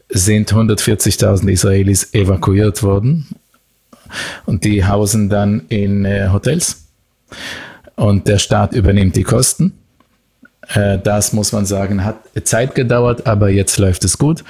[0.10, 3.28] sind 140.000 Israelis evakuiert worden
[4.46, 6.88] und die hausen dann in äh, Hotels
[7.96, 9.74] und der Staat übernimmt die Kosten.
[10.74, 14.44] Äh, das muss man sagen, hat Zeit gedauert, aber jetzt läuft es gut.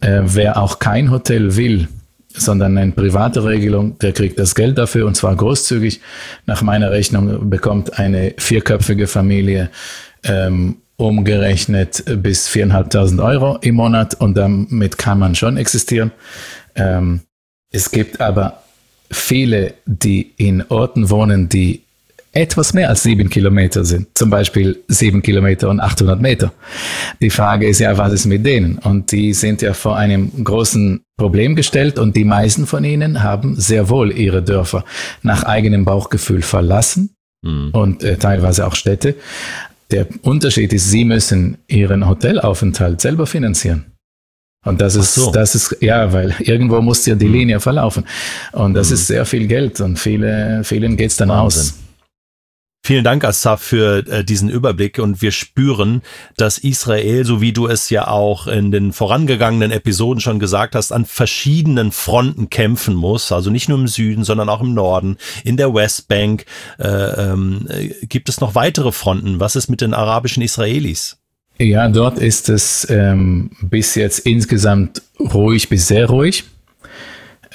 [0.00, 1.88] Äh, wer auch kein Hotel will,
[2.28, 6.00] sondern eine private Regelung, der kriegt das Geld dafür und zwar großzügig.
[6.46, 9.70] Nach meiner Rechnung bekommt eine vierköpfige Familie
[10.22, 16.10] ähm, umgerechnet bis 4.500 Euro im Monat und damit kann man schon existieren.
[16.74, 17.20] Ähm,
[17.70, 18.62] es gibt aber
[19.10, 21.82] viele, die in Orten wohnen, die
[22.36, 26.52] etwas mehr als sieben Kilometer sind, zum Beispiel sieben Kilometer und 800 Meter.
[27.20, 28.76] Die Frage ist ja, was ist mit denen?
[28.78, 33.58] Und die sind ja vor einem großen Problem gestellt und die meisten von ihnen haben
[33.58, 34.84] sehr wohl ihre Dörfer
[35.22, 37.70] nach eigenem Bauchgefühl verlassen mhm.
[37.72, 39.14] und äh, teilweise auch Städte.
[39.90, 43.86] Der Unterschied ist, sie müssen ihren Hotelaufenthalt selber finanzieren.
[44.64, 45.30] Und das ist, so.
[45.30, 47.32] das ist, ja, weil irgendwo muss ja die mhm.
[47.32, 48.04] Linie verlaufen.
[48.52, 48.94] Und das mhm.
[48.94, 51.62] ist sehr viel Geld und viele, vielen geht's dann Wahnsinn.
[51.62, 51.85] aus.
[52.86, 55.00] Vielen Dank, Assaf, für äh, diesen Überblick.
[55.00, 56.02] Und wir spüren,
[56.36, 60.92] dass Israel, so wie du es ja auch in den vorangegangenen Episoden schon gesagt hast,
[60.92, 63.32] an verschiedenen Fronten kämpfen muss.
[63.32, 66.44] Also nicht nur im Süden, sondern auch im Norden, in der Westbank.
[66.78, 69.40] Äh, ähm, äh, gibt es noch weitere Fronten?
[69.40, 71.18] Was ist mit den arabischen Israelis?
[71.58, 76.44] Ja, dort ist es ähm, bis jetzt insgesamt ruhig bis sehr ruhig.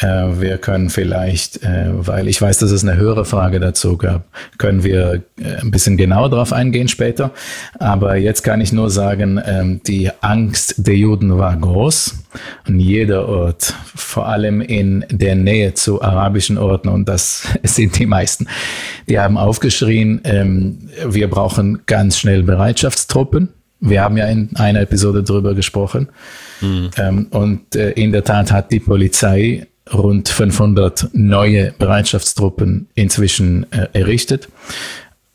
[0.01, 4.25] Äh, wir können vielleicht, äh, weil ich weiß, dass es eine höhere Frage dazu gab,
[4.57, 7.31] können wir äh, ein bisschen genauer darauf eingehen später.
[7.79, 12.15] Aber jetzt kann ich nur sagen, ähm, die Angst der Juden war groß
[12.67, 18.07] und jeder Ort, vor allem in der Nähe zu arabischen Orten, und das sind die
[18.07, 18.47] meisten,
[19.07, 23.49] die haben aufgeschrien, ähm, wir brauchen ganz schnell Bereitschaftstruppen.
[23.83, 26.09] Wir haben ja in einer Episode darüber gesprochen.
[26.61, 27.27] Mhm.
[27.31, 34.49] Und in der Tat hat die Polizei rund 500 neue Bereitschaftstruppen inzwischen äh, errichtet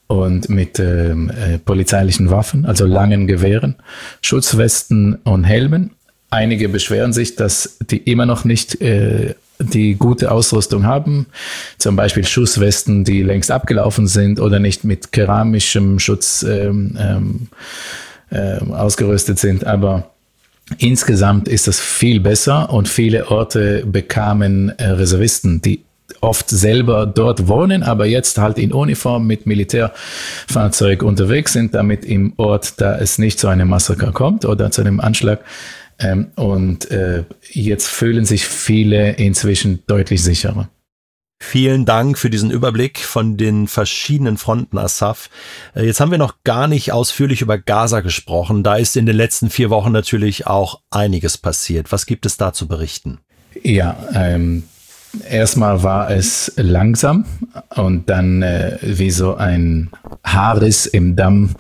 [0.07, 3.77] und mit ähm, äh, polizeilichen Waffen, also langen Gewehren,
[4.23, 5.93] Schutzwesten und Helmen.
[6.31, 11.27] Einige beschweren sich, dass die immer noch nicht äh, die gute Ausrüstung haben,
[11.79, 17.49] zum Beispiel Schusswesten, die längst abgelaufen sind oder nicht mit keramischem Schutz ähm, ähm,
[18.31, 20.11] äh, ausgerüstet sind, aber
[20.79, 25.85] Insgesamt ist das viel besser und viele Orte bekamen äh, Reservisten, die
[26.21, 32.33] oft selber dort wohnen, aber jetzt halt in Uniform mit Militärfahrzeug unterwegs sind, damit im
[32.37, 35.41] Ort, da es nicht zu einem Massaker kommt oder zu einem Anschlag.
[35.99, 40.69] Ähm, und äh, jetzt fühlen sich viele inzwischen deutlich sicherer.
[41.39, 45.29] Vielen Dank für diesen Überblick von den verschiedenen Fronten, Asaf.
[45.75, 48.63] Äh, jetzt haben wir noch gar nicht ausführlich über Gaza gesprochen.
[48.63, 51.93] Da ist in den letzten vier Wochen natürlich auch einiges passiert.
[51.93, 53.19] Was gibt es da zu berichten?
[53.63, 54.65] Ja, ähm,
[55.29, 57.27] erstmal war es langsam
[57.75, 59.91] und dann äh, wie so ein
[60.25, 61.55] Haares im Damm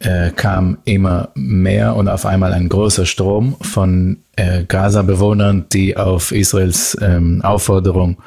[0.00, 6.32] äh, kam immer mehr und auf einmal ein großer Strom von äh, Gaza-Bewohnern, die auf
[6.32, 8.18] Israels ähm, Aufforderung,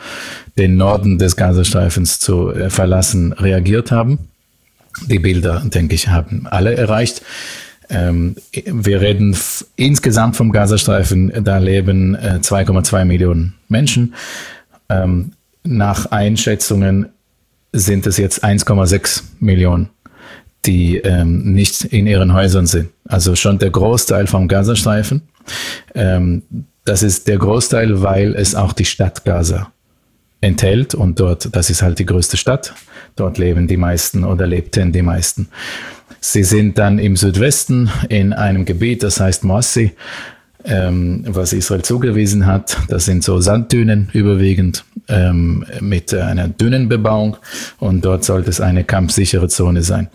[0.57, 4.19] den Norden des Gazastreifens zu äh, verlassen, reagiert haben.
[5.07, 7.21] Die Bilder, denke ich, haben alle erreicht.
[7.89, 9.35] Ähm, wir reden
[9.75, 14.13] insgesamt vom Gazastreifen, da leben 2,2 äh, Millionen Menschen.
[14.89, 15.31] Ähm,
[15.63, 17.07] nach Einschätzungen
[17.71, 19.89] sind es jetzt 1,6 Millionen
[20.65, 22.89] die ähm, nicht in ihren Häusern sind.
[23.05, 25.21] Also schon der Großteil vom Gazastreifen.
[25.95, 26.43] Ähm,
[26.85, 29.71] das ist der Großteil, weil es auch die Stadt Gaza
[30.41, 32.73] enthält und dort, das ist halt die größte Stadt.
[33.15, 35.49] Dort leben die meisten oder lebten die meisten.
[36.21, 39.91] Sie sind dann im Südwesten in einem Gebiet, das heißt Moassi,
[40.65, 42.77] ähm, was Israel zugewiesen hat.
[42.87, 47.37] Das sind so Sanddünen überwiegend ähm, mit einer dünnen Bebauung
[47.79, 50.09] und dort sollte es eine kampfsichere Zone sein.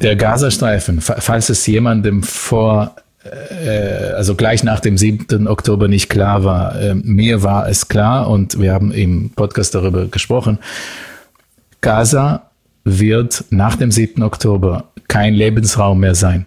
[0.00, 5.46] Der Gazastreifen, falls es jemandem vor äh, also gleich nach dem 7.
[5.46, 6.80] Oktober nicht klar war.
[6.80, 10.58] Äh, mir war es klar und wir haben im Podcast darüber gesprochen.
[11.80, 12.50] Gaza
[12.84, 14.22] wird nach dem 7.
[14.22, 16.46] Oktober kein Lebensraum mehr sein.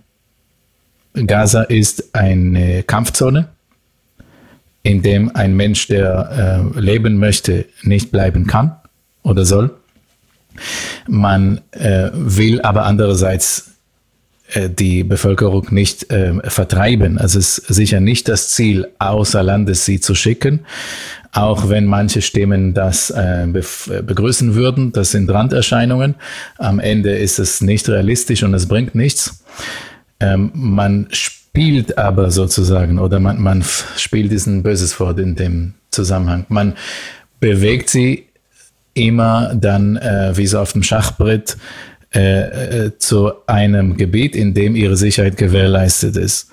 [1.13, 3.49] Gaza ist eine Kampfzone,
[4.82, 8.76] in dem ein Mensch, der äh, leben möchte, nicht bleiben kann
[9.21, 9.71] oder soll.
[11.08, 13.71] Man äh, will aber andererseits
[14.54, 17.17] äh, die Bevölkerung nicht äh, vertreiben.
[17.17, 20.62] Also es ist sicher nicht das Ziel, außer Landes sie zu schicken,
[21.32, 24.91] auch wenn manche Stimmen das äh, begrüßen würden.
[24.91, 26.15] Das sind Randerscheinungen.
[26.58, 29.43] Am Ende ist es nicht realistisch und es bringt nichts.
[30.23, 33.63] Ähm, man spielt aber sozusagen oder man, man
[33.97, 36.45] spielt diesen böses Wort in dem Zusammenhang.
[36.47, 36.75] Man
[37.41, 38.27] bewegt sie
[38.93, 41.57] immer dann äh, wie so auf dem Schachbrett
[42.15, 46.49] äh, äh, zu einem Gebiet, in dem ihre Sicherheit gewährleistet ist.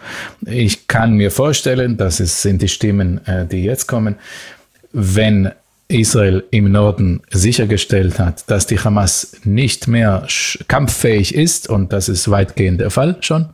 [0.46, 4.16] Ich kann mir vorstellen, das ist, sind die Stimmen, äh, die jetzt kommen,
[4.92, 5.52] wenn
[5.90, 10.26] Israel im Norden sichergestellt hat, dass die Hamas nicht mehr
[10.68, 13.46] kampffähig ist, und das ist weitgehend der Fall schon,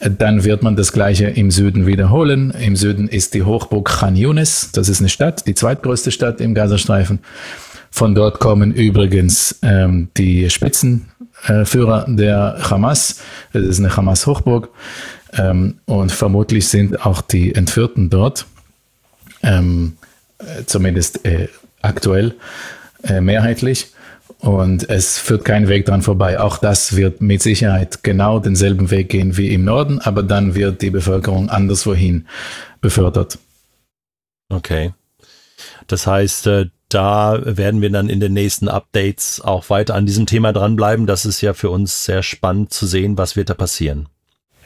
[0.00, 2.50] dann wird man das Gleiche im Süden wiederholen.
[2.50, 6.54] Im Süden ist die Hochburg Khan Yunis, das ist eine Stadt, die zweitgrößte Stadt im
[6.54, 7.20] Gazastreifen.
[7.90, 13.22] Von dort kommen übrigens ähm, die Spitzenführer der Hamas.
[13.54, 14.68] Das ist eine Hamas-Hochburg.
[15.32, 18.44] Ähm, und vermutlich sind auch die Entführten dort.
[19.42, 20.05] Ähm, äh,
[20.66, 21.48] zumindest äh,
[21.82, 22.34] aktuell
[23.02, 23.88] äh, mehrheitlich.
[24.38, 26.38] Und es führt kein Weg dran vorbei.
[26.38, 30.82] Auch das wird mit Sicherheit genau denselben Weg gehen wie im Norden, aber dann wird
[30.82, 32.26] die Bevölkerung anderswohin
[32.80, 33.38] befördert.
[34.50, 34.92] Okay.
[35.86, 40.26] Das heißt, äh, da werden wir dann in den nächsten Updates auch weiter an diesem
[40.26, 41.06] Thema dranbleiben.
[41.06, 44.08] Das ist ja für uns sehr spannend zu sehen, was wird da passieren.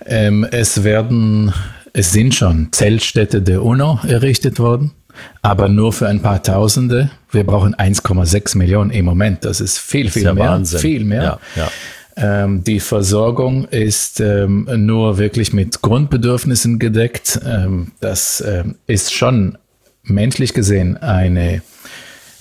[0.04, 1.52] Ähm, es werden,
[1.92, 4.92] es sind schon Zeltstädte der UNO errichtet worden
[5.42, 7.10] aber nur für ein paar Tausende.
[7.30, 9.44] Wir brauchen 1,6 Millionen im Moment.
[9.44, 10.50] Das ist viel, viel ist ja mehr.
[10.50, 10.80] Wahnsinn.
[10.80, 11.22] Viel mehr.
[11.22, 11.70] Ja, ja.
[12.16, 17.40] Ähm, die Versorgung ist ähm, nur wirklich mit Grundbedürfnissen gedeckt.
[17.46, 19.56] Ähm, das ähm, ist schon
[20.02, 21.62] menschlich gesehen eine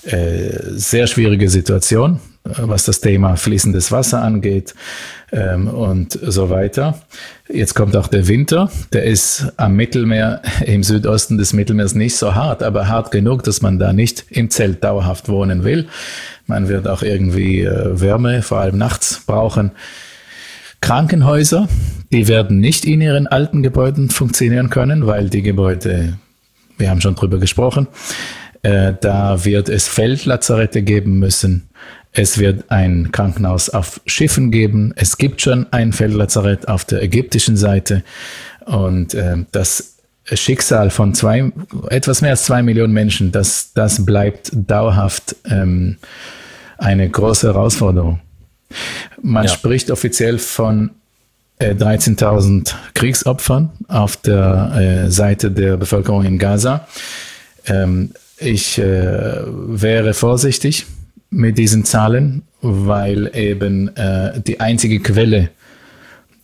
[0.02, 4.74] äh, sehr schwierige Situation, was das Thema fließendes Wasser angeht
[5.32, 7.00] ähm, und so weiter.
[7.48, 8.70] Jetzt kommt auch der Winter.
[8.92, 13.62] Der ist am Mittelmeer, im Südosten des Mittelmeers nicht so hart, aber hart genug, dass
[13.62, 15.88] man da nicht im Zelt dauerhaft wohnen will.
[16.46, 19.72] Man wird auch irgendwie äh, Wärme, vor allem nachts, brauchen.
[20.80, 21.68] Krankenhäuser,
[22.10, 26.18] die werden nicht in ihren alten Gebäuden funktionieren können, weil die Gebäude,
[26.78, 27.86] wir haben schon drüber gesprochen,
[28.62, 31.68] äh, da wird es Feldlazarette geben müssen.
[32.12, 34.92] Es wird ein Krankenhaus auf Schiffen geben.
[34.96, 38.02] Es gibt schon ein Feldlazarett auf der ägyptischen Seite.
[38.66, 41.52] Und äh, das Schicksal von zwei,
[41.88, 45.98] etwas mehr als zwei Millionen Menschen, das, das bleibt dauerhaft ähm,
[46.78, 48.20] eine große Herausforderung.
[49.22, 49.50] Man ja.
[49.50, 50.90] spricht offiziell von
[51.58, 54.72] äh, 13.000 Kriegsopfern auf der
[55.06, 56.86] äh, Seite der Bevölkerung in Gaza.
[57.66, 60.86] Ähm, ich äh, wäre vorsichtig
[61.30, 65.50] mit diesen Zahlen, weil eben äh, die einzige Quelle,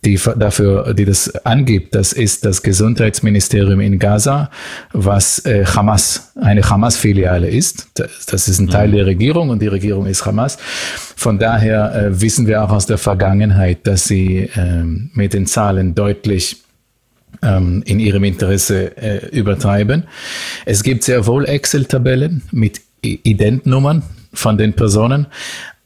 [0.05, 4.49] die dafür, die das angibt, das ist das Gesundheitsministerium in Gaza,
[4.93, 7.87] was äh, Hamas, eine Hamas-Filiale ist.
[7.95, 8.95] Das ist ein Teil mhm.
[8.95, 10.57] der Regierung und die Regierung ist Hamas.
[11.15, 15.93] Von daher äh, wissen wir auch aus der Vergangenheit, dass sie äh, mit den Zahlen
[15.93, 16.63] deutlich
[17.41, 20.05] ähm, in ihrem Interesse äh, übertreiben.
[20.65, 24.03] Es gibt sehr wohl Excel-Tabellen mit Identnummern
[24.33, 25.27] von den Personen,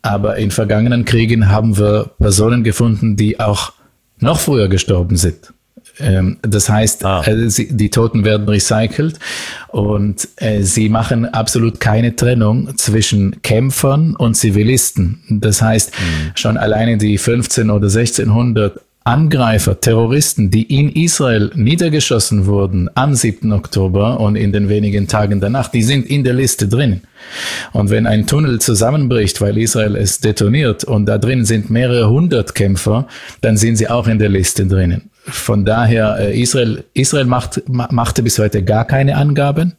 [0.02, 3.74] aber in vergangenen Kriegen haben wir Personen gefunden, die auch
[4.20, 5.54] noch früher gestorben sind.
[6.00, 7.22] Ähm, das heißt, ah.
[7.26, 9.20] äh, die Toten werden recycelt
[9.68, 15.22] und äh, sie machen absolut keine Trennung zwischen Kämpfern und Zivilisten.
[15.30, 16.32] Das heißt, mhm.
[16.36, 23.52] schon alleine die 15 oder 1600 Angreifer, Terroristen, die in Israel niedergeschossen wurden am 7.
[23.52, 27.02] Oktober und in den wenigen Tagen danach, die sind in der Liste drin.
[27.72, 32.54] Und wenn ein Tunnel zusammenbricht, weil Israel es detoniert und da drin sind mehrere hundert
[32.54, 33.08] Kämpfer,
[33.42, 35.10] dann sind sie auch in der Liste drinnen.
[35.24, 39.74] Von daher, äh, Israel, Israel macht, machte bis heute gar keine Angaben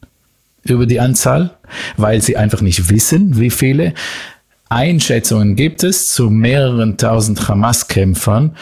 [0.65, 1.51] über die Anzahl,
[1.97, 3.95] weil sie einfach nicht wissen, wie viele.
[4.69, 8.57] Einschätzungen gibt es zu mehreren tausend Hamas-Kämpfern.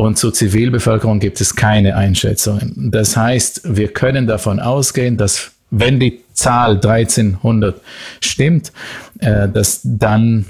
[0.00, 2.90] Und zur Zivilbevölkerung gibt es keine Einschätzungen.
[2.90, 7.78] Das heißt, wir können davon ausgehen, dass wenn die Zahl 1300
[8.22, 8.72] stimmt,
[9.18, 10.46] äh, dass dann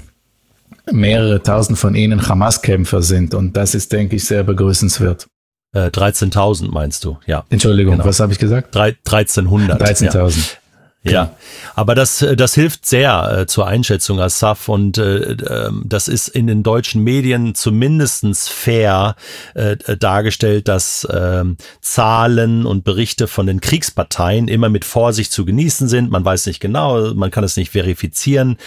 [0.89, 3.33] mehrere tausend von ihnen Hamas-Kämpfer sind.
[3.33, 5.27] Und das ist, denke ich, sehr begrüßenswert.
[5.75, 7.43] Äh, 13.000 meinst du, ja.
[7.49, 8.05] Entschuldigung, genau.
[8.05, 8.73] was habe ich gesagt?
[8.75, 9.81] 1300.
[9.81, 10.60] 13.000.
[11.03, 11.11] Ja.
[11.11, 11.35] Ja,
[11.73, 16.27] aber das, äh, das hilft sehr äh, zur Einschätzung Asaf und äh, äh, das ist
[16.27, 19.15] in den deutschen Medien zumindestens fair
[19.55, 21.43] äh, dargestellt, dass äh,
[21.81, 26.11] Zahlen und Berichte von den Kriegsparteien immer mit Vorsicht zu genießen sind.
[26.11, 28.57] Man weiß nicht genau, man kann es nicht verifizieren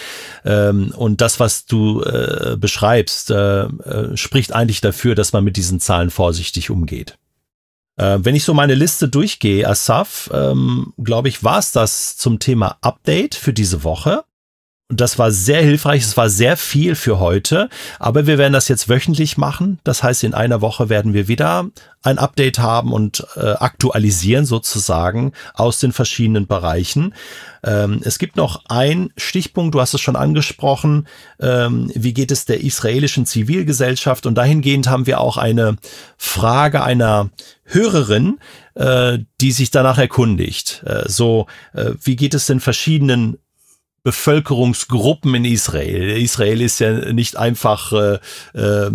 [0.44, 5.56] ähm, und das, was du äh, beschreibst, äh, äh, spricht eigentlich dafür, dass man mit
[5.56, 7.16] diesen Zahlen vorsichtig umgeht.
[7.96, 12.38] Äh, wenn ich so meine Liste durchgehe, Asaf, ähm, glaube ich, war es das zum
[12.38, 14.24] Thema Update für diese Woche.
[14.90, 16.02] Und das war sehr hilfreich.
[16.02, 17.70] Es war sehr viel für heute.
[17.98, 19.78] Aber wir werden das jetzt wöchentlich machen.
[19.82, 21.70] Das heißt, in einer Woche werden wir wieder
[22.02, 27.14] ein Update haben und äh, aktualisieren sozusagen aus den verschiedenen Bereichen.
[27.64, 31.08] Ähm, es gibt noch ein Stichpunkt, du hast es schon angesprochen.
[31.40, 34.26] Ähm, wie geht es der israelischen Zivilgesellschaft?
[34.26, 35.76] Und dahingehend haben wir auch eine
[36.18, 37.30] Frage einer
[37.64, 38.38] Hörerin,
[38.74, 40.82] äh, die sich danach erkundigt.
[40.84, 43.38] Äh, so, äh, wie geht es denn verschiedenen
[44.04, 46.10] Bevölkerungsgruppen in Israel.
[46.10, 48.18] Israel ist ja nicht einfach äh,
[48.56, 48.90] äh,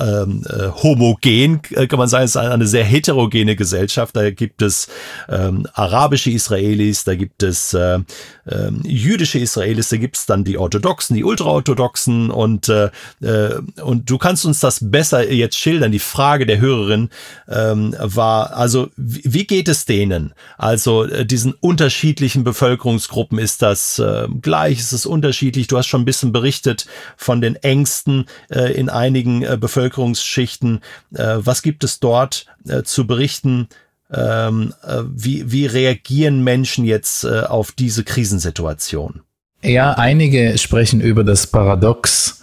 [0.00, 4.16] ähm, äh, homogen, äh, kann man sagen, es ist eine sehr heterogene Gesellschaft.
[4.16, 4.88] Da gibt es
[5.28, 8.00] ähm, arabische Israelis, da gibt es äh,
[8.46, 12.90] äh, jüdische Israelis, da gibt es dann die Orthodoxen, die Ultraorthodoxen und, äh,
[13.22, 15.92] äh, und du kannst uns das besser jetzt schildern.
[15.92, 17.10] Die Frage der Hörerin
[17.48, 20.34] ähm, war, also wie geht es denen?
[20.58, 25.68] Also äh, diesen unterschiedlichen Bevölkerungsgruppen, ist das äh, gleich, ist es unterschiedlich?
[25.68, 26.86] Du hast schon ein bisschen berichtet
[27.16, 30.80] von den Ängsten äh, in einigen äh, Bevölkerungsgruppen Bevölkerungsschichten.
[31.14, 33.68] Äh, was gibt es dort äh, zu berichten?
[34.12, 39.20] Ähm, äh, wie, wie reagieren Menschen jetzt auf diese Krisensituation?
[39.62, 42.42] Ja, einige sprechen über das Paradox,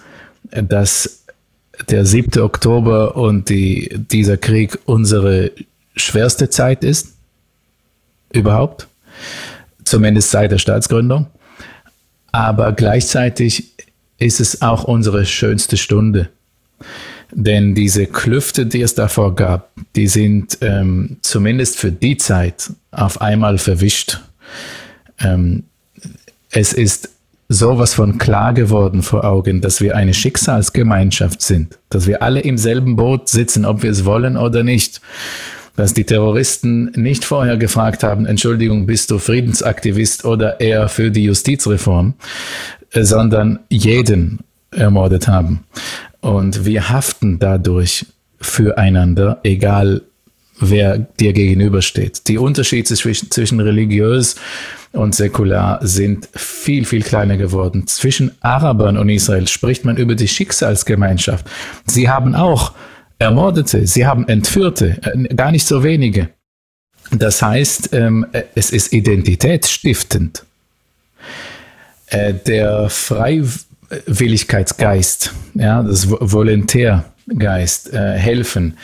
[0.52, 1.24] dass
[1.90, 2.42] der 7.
[2.42, 5.52] Oktober und die, dieser Krieg unsere
[5.96, 7.14] schwerste Zeit ist.
[8.34, 8.88] Überhaupt.
[9.84, 11.28] Zumindest seit der Staatsgründung.
[12.32, 13.72] Aber gleichzeitig
[14.18, 16.30] ist es auch unsere schönste Stunde.
[17.34, 23.22] Denn diese Klüfte, die es davor gab, die sind ähm, zumindest für die Zeit auf
[23.22, 24.20] einmal verwischt.
[25.20, 25.64] Ähm,
[26.52, 27.10] es ist
[27.48, 32.58] sowas von klar geworden vor Augen, dass wir eine Schicksalsgemeinschaft sind, dass wir alle im
[32.58, 35.02] selben Boot sitzen, ob wir es wollen oder nicht.
[35.78, 41.24] Dass die Terroristen nicht vorher gefragt haben, Entschuldigung, bist du Friedensaktivist oder eher für die
[41.24, 42.14] Justizreform,
[42.92, 44.40] äh, sondern jeden
[44.72, 45.64] ermordet haben.
[46.22, 48.06] Und wir haften dadurch
[48.40, 50.02] füreinander, egal
[50.60, 52.28] wer dir gegenübersteht.
[52.28, 54.36] Die Unterschiede zwischen, zwischen religiös
[54.92, 57.88] und säkular sind viel, viel kleiner geworden.
[57.88, 61.46] Zwischen Arabern und Israel spricht man über die Schicksalsgemeinschaft.
[61.86, 62.74] Sie haben auch
[63.18, 66.30] Ermordete, sie haben Entführte, äh, gar nicht so wenige.
[67.12, 70.44] Das heißt, ähm, es ist identitätsstiftend.
[72.08, 73.44] Äh, der Frei
[74.06, 78.78] Willigkeitsgeist, ja, das Volontärgeist, äh, helfen.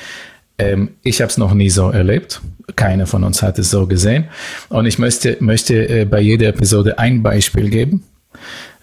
[0.58, 2.41] Ähm, ich habe es noch nie so erlebt.
[2.76, 4.26] Keiner von uns hat es so gesehen.
[4.70, 8.03] Und ich möchte, möchte äh, bei jeder Episode ein Beispiel geben.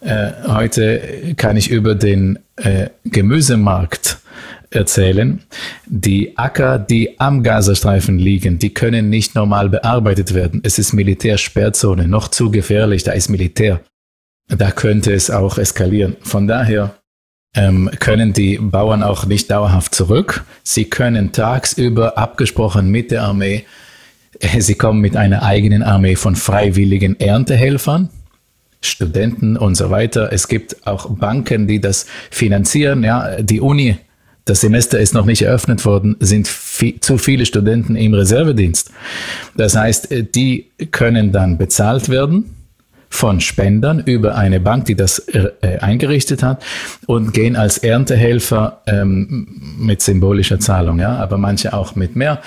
[0.01, 4.18] Äh, heute kann ich über den äh, Gemüsemarkt
[4.70, 5.41] erzählen,
[5.87, 10.61] die Acker, die am Gazastreifen liegen, die können nicht normal bearbeitet werden.
[10.64, 13.81] Es ist Militärsperrzone, noch zu gefährlich, da ist Militär.
[14.49, 16.16] Da könnte es auch eskalieren.
[16.22, 16.95] Von daher
[17.55, 20.45] ähm, können die Bauern auch nicht dauerhaft zurück.
[20.62, 23.64] Sie können tagsüber abgesprochen mit der Armee,
[24.40, 28.11] äh, sie kommen mit einer eigenen Armee von freiwilligen Erntehelfern,
[28.80, 30.32] Studenten und so weiter.
[30.32, 33.03] Es gibt auch Banken, die das finanzieren.
[33.03, 33.97] Ja, die Uni,
[34.45, 38.90] das Semester ist noch nicht eröffnet worden, sind viel, zu viele Studenten im Reservedienst.
[39.57, 42.53] Das heißt, äh, die können dann bezahlt werden
[43.15, 46.65] von Spendern über eine Bank, die das äh, eingerichtet hat
[47.07, 52.41] und gehen als Erntehelfer ähm, mit symbolischer Zahlung, ja, aber manche auch mit mehr.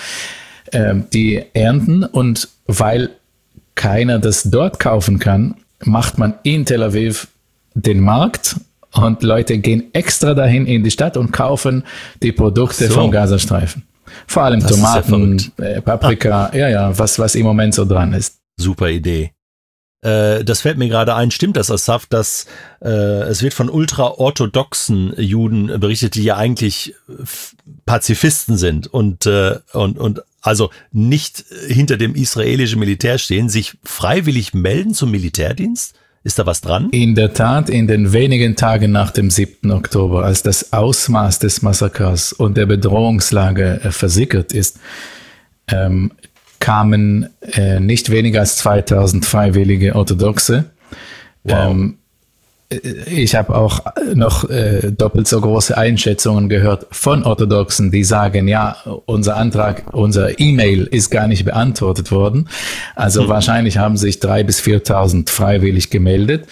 [0.74, 3.12] Ähm, die ernten und weil
[3.76, 5.56] keiner das dort kaufen kann,
[5.86, 7.30] macht man in Tel Aviv
[7.74, 8.58] den Markt
[8.92, 11.84] und Leute gehen extra dahin in die Stadt und kaufen
[12.22, 12.96] die Produkte so.
[12.96, 13.84] vom Gazastreifen.
[14.26, 16.58] Vor allem das Tomaten, ja äh, Paprika, ah.
[16.58, 18.38] ja, ja, was, was im Moment so dran ist.
[18.58, 19.32] Super Idee.
[20.02, 22.46] Äh, das fällt mir gerade ein, stimmt das, Asaf, dass
[22.82, 26.96] äh, es wird von ultraorthodoxen Juden berichtet, die ja eigentlich
[27.86, 34.54] Pazifisten sind und, äh, und, und also nicht hinter dem israelischen Militär stehen, sich freiwillig
[34.54, 35.96] melden zum Militärdienst?
[36.24, 36.90] Ist da was dran?
[36.92, 39.72] In der Tat, in den wenigen Tagen nach dem 7.
[39.72, 44.80] Oktober, als das Ausmaß des Massakers und der Bedrohungslage äh, versickert ist,
[45.70, 46.12] ähm,
[46.68, 50.66] kamen äh, nicht weniger als 2000 freiwillige Orthodoxe.
[51.46, 51.72] Wow.
[51.72, 51.98] Ähm,
[52.70, 52.78] äh,
[53.10, 53.80] ich habe auch
[54.14, 60.42] noch äh, doppelt so große Einschätzungen gehört von Orthodoxen, die sagen, ja, unser Antrag, unser
[60.42, 62.50] E-Mail ist gar nicht beantwortet worden.
[62.96, 63.30] Also mhm.
[63.30, 66.48] wahrscheinlich haben sich drei bis 4.000 freiwillig gemeldet.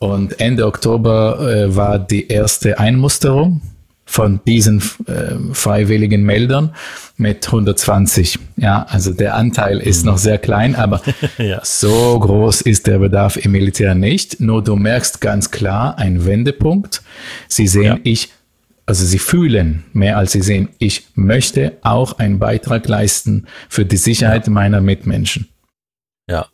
[0.00, 3.60] Und Ende Oktober äh, war die erste Einmusterung
[4.06, 6.74] von diesen äh, freiwilligen Meldern
[7.16, 8.38] mit 120.
[8.56, 10.12] Ja, also der Anteil ist mhm.
[10.12, 11.00] noch sehr klein, aber
[11.38, 11.60] ja.
[11.64, 14.40] so groß ist der Bedarf im Militär nicht.
[14.40, 17.02] Nur du merkst ganz klar einen Wendepunkt.
[17.48, 17.98] Sie sehen, ja.
[18.04, 18.30] ich,
[18.86, 23.96] also sie fühlen mehr als sie sehen, ich möchte auch einen Beitrag leisten für die
[23.96, 24.52] Sicherheit ja.
[24.52, 25.48] meiner Mitmenschen.
[26.28, 26.46] Ja.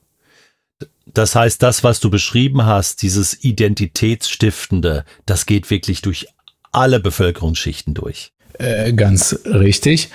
[1.12, 6.28] Das heißt, das, was du beschrieben hast, dieses Identitätsstiftende, das geht wirklich durch
[6.72, 8.32] alle Bevölkerungsschichten durch.
[8.58, 10.10] Äh, ganz richtig.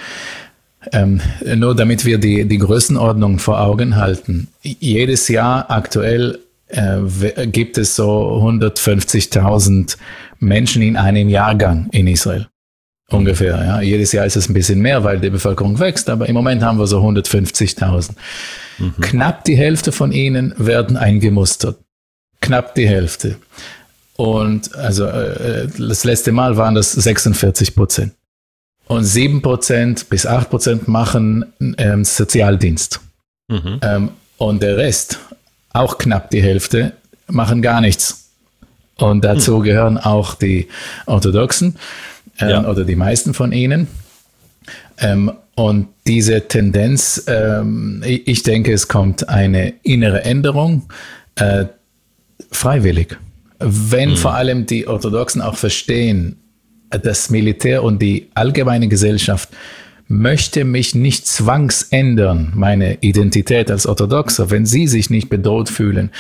[0.91, 1.19] Ähm,
[1.55, 4.49] nur damit wir die, die Größenordnung vor Augen halten.
[4.61, 9.97] Jedes Jahr aktuell äh, gibt es so 150.000
[10.39, 12.47] Menschen in einem Jahrgang in Israel.
[13.09, 13.81] Ungefähr, ja.
[13.81, 16.79] Jedes Jahr ist es ein bisschen mehr, weil die Bevölkerung wächst, aber im Moment haben
[16.79, 18.11] wir so 150.000.
[18.79, 18.93] Mhm.
[18.99, 21.77] Knapp die Hälfte von ihnen werden eingemustert.
[22.41, 23.37] Knapp die Hälfte.
[24.17, 28.13] Und also äh, das letzte Mal waren das 46 Prozent.
[28.87, 31.45] Und 7 Prozent bis 8 Prozent machen
[31.77, 33.01] ähm, Sozialdienst.
[33.47, 33.79] Mhm.
[33.81, 35.19] Ähm, und der Rest,
[35.73, 36.93] auch knapp die Hälfte,
[37.27, 38.29] machen gar nichts.
[38.97, 39.63] Und dazu mhm.
[39.63, 40.67] gehören auch die
[41.07, 41.75] Orthodoxen
[42.39, 42.69] ähm, ja.
[42.69, 43.87] oder die meisten von ihnen.
[44.99, 50.83] Ähm, und diese Tendenz, ähm, ich denke, es kommt eine innere Änderung,
[51.35, 51.65] äh,
[52.51, 53.17] freiwillig
[53.59, 54.17] wenn mhm.
[54.17, 56.37] vor allem die Orthodoxen auch verstehen,
[56.89, 59.49] das Militär und die allgemeine Gesellschaft
[60.07, 64.51] möchte mich nicht zwangsändern, meine Identität als Orthodoxer.
[64.51, 66.11] Wenn sie sich nicht bedroht fühlen,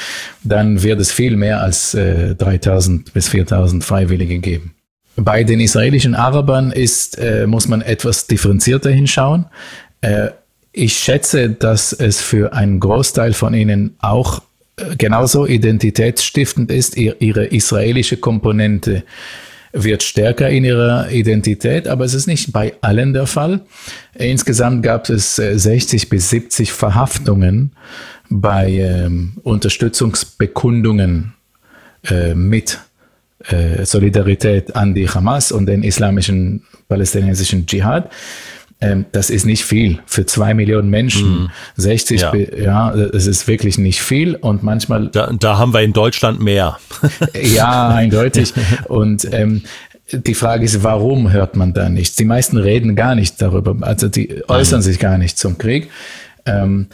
[0.43, 4.73] dann wird es viel mehr als äh, 3000 bis 4000 Freiwillige geben.
[5.15, 9.45] Bei den israelischen Arabern ist, äh, muss man etwas differenzierter hinschauen.
[10.01, 10.29] Äh,
[10.71, 14.41] ich schätze, dass es für einen Großteil von ihnen auch
[14.97, 19.03] genauso identitätsstiftend ist, ihre israelische Komponente
[19.75, 23.61] wird stärker in ihrer Identität, aber es ist nicht bei allen der Fall.
[24.13, 27.71] Insgesamt gab es 60 äh, bis 70 Verhaftungen
[28.29, 31.33] bei ähm, Unterstützungsbekundungen
[32.09, 32.79] äh, mit
[33.47, 38.09] äh, Solidarität an die Hamas und den islamischen palästinensischen Dschihad.
[38.81, 41.43] Ähm, das ist nicht viel für zwei Millionen Menschen.
[41.43, 41.49] Mhm.
[41.77, 42.33] 60, ja.
[42.35, 45.07] ja, es ist wirklich nicht viel und manchmal.
[45.07, 46.77] Da, da haben wir in Deutschland mehr.
[47.41, 48.53] ja, eindeutig.
[48.87, 49.63] Und ähm,
[50.11, 52.15] die Frage ist, warum hört man da nichts?
[52.15, 55.89] Die meisten reden gar nicht darüber, also die äußern sich gar nicht zum Krieg.
[56.45, 56.87] Ähm,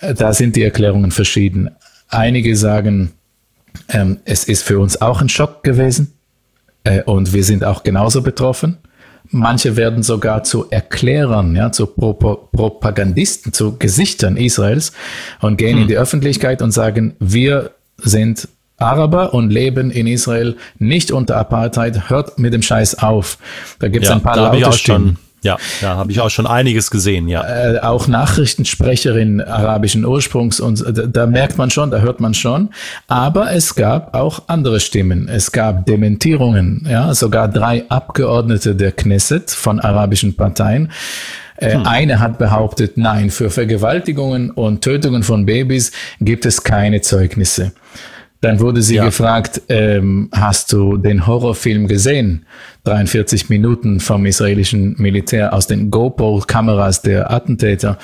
[0.00, 1.70] da sind die Erklärungen verschieden.
[2.08, 3.12] Einige sagen,
[3.88, 6.12] ähm, es ist für uns auch ein Schock gewesen
[6.84, 8.78] äh, und wir sind auch genauso betroffen.
[9.30, 14.92] Manche werden sogar zu Erklärern, ja, zu Pro Propagandisten, zu Gesichtern Israels
[15.40, 15.82] und gehen hm.
[15.82, 18.48] in die Öffentlichkeit und sagen, wir sind
[18.78, 22.08] Araber und leben in Israel nicht unter Apartheid.
[22.10, 23.38] Hört mit dem Scheiß auf.
[23.80, 25.18] Da gibt es ja, ein paar laute Stimmen.
[25.42, 27.42] Ja, ja, habe ich auch schon einiges gesehen, ja.
[27.42, 32.70] Äh, auch Nachrichtensprecherin arabischen Ursprungs und da, da, merkt man schon, da hört man schon.
[33.06, 35.28] Aber es gab auch andere Stimmen.
[35.28, 40.90] Es gab Dementierungen, ja, sogar drei Abgeordnete der Knesset von arabischen Parteien.
[41.56, 41.86] Äh, hm.
[41.86, 47.72] Eine hat behauptet, nein, für Vergewaltigungen und Tötungen von Babys gibt es keine Zeugnisse.
[48.40, 49.04] Dann wurde sie ja.
[49.04, 52.46] gefragt, ähm, hast du den Horrorfilm gesehen?
[52.84, 57.98] 43 Minuten vom israelischen Militär aus den GoPro-Kameras der Attentäter.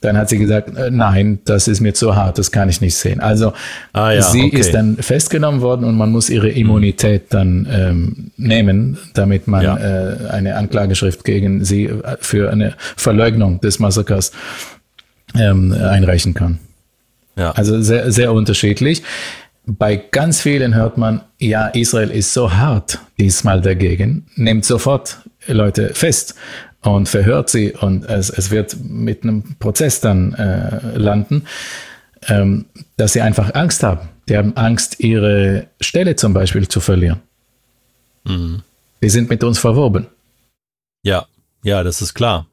[0.00, 2.94] Dann hat sie gesagt, äh, nein, das ist mir zu hart, das kann ich nicht
[2.94, 3.20] sehen.
[3.20, 3.52] Also
[3.92, 4.58] ah, ja, sie okay.
[4.58, 9.76] ist dann festgenommen worden und man muss ihre Immunität dann ähm, nehmen, damit man ja.
[9.76, 14.32] äh, eine Anklageschrift gegen sie äh, für eine Verleugnung des Massakers
[15.34, 16.58] ähm, einreichen kann.
[17.36, 17.50] Ja.
[17.52, 19.02] Also sehr, sehr unterschiedlich
[19.66, 25.94] bei ganz vielen hört man, ja, Israel ist so hart diesmal dagegen, nimmt sofort Leute
[25.94, 26.34] fest
[26.82, 31.46] und verhört sie und es, es wird mit einem Prozess dann äh, landen,
[32.28, 34.08] ähm, dass sie einfach Angst haben.
[34.28, 37.20] Die haben Angst, ihre Stelle zum Beispiel zu verlieren.
[38.24, 38.62] Mhm.
[39.02, 40.06] Die sind mit uns verwoben.
[41.02, 41.26] Ja,
[41.62, 42.46] ja, das ist klar.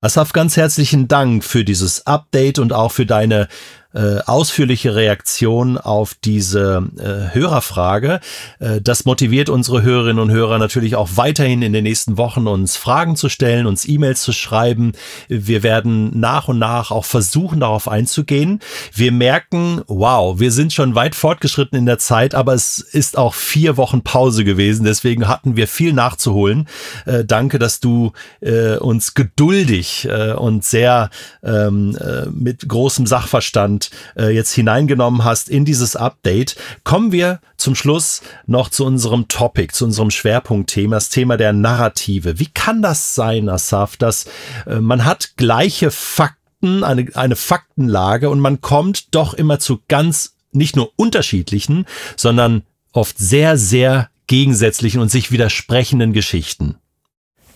[0.00, 3.48] Asaf, ganz herzlichen Dank für dieses Update und auch für deine
[3.94, 8.20] äh, ausführliche Reaktion auf diese äh, Hörerfrage.
[8.58, 12.76] Äh, das motiviert unsere Hörerinnen und Hörer natürlich auch weiterhin in den nächsten Wochen uns
[12.76, 14.92] Fragen zu stellen, uns E-Mails zu schreiben.
[15.28, 18.60] Wir werden nach und nach auch versuchen, darauf einzugehen.
[18.92, 23.32] Wir merken, wow, wir sind schon weit fortgeschritten in der Zeit, aber es ist auch
[23.32, 24.84] vier Wochen Pause gewesen.
[24.84, 26.68] Deswegen hatten wir viel nachzuholen.
[27.06, 28.12] Äh, danke, dass du
[28.42, 31.08] äh, uns geduldig äh, und sehr
[31.42, 31.96] ähm,
[32.30, 38.22] mit großem Sachverstand und äh, jetzt hineingenommen hast in dieses Update, kommen wir zum Schluss
[38.46, 42.40] noch zu unserem Topic, zu unserem Schwerpunktthema, das Thema der Narrative.
[42.40, 44.26] Wie kann das sein, Asaf, dass
[44.66, 50.34] äh, man hat gleiche Fakten, eine, eine Faktenlage und man kommt doch immer zu ganz
[50.50, 52.62] nicht nur unterschiedlichen, sondern
[52.92, 56.74] oft sehr, sehr gegensätzlichen und sich widersprechenden Geschichten.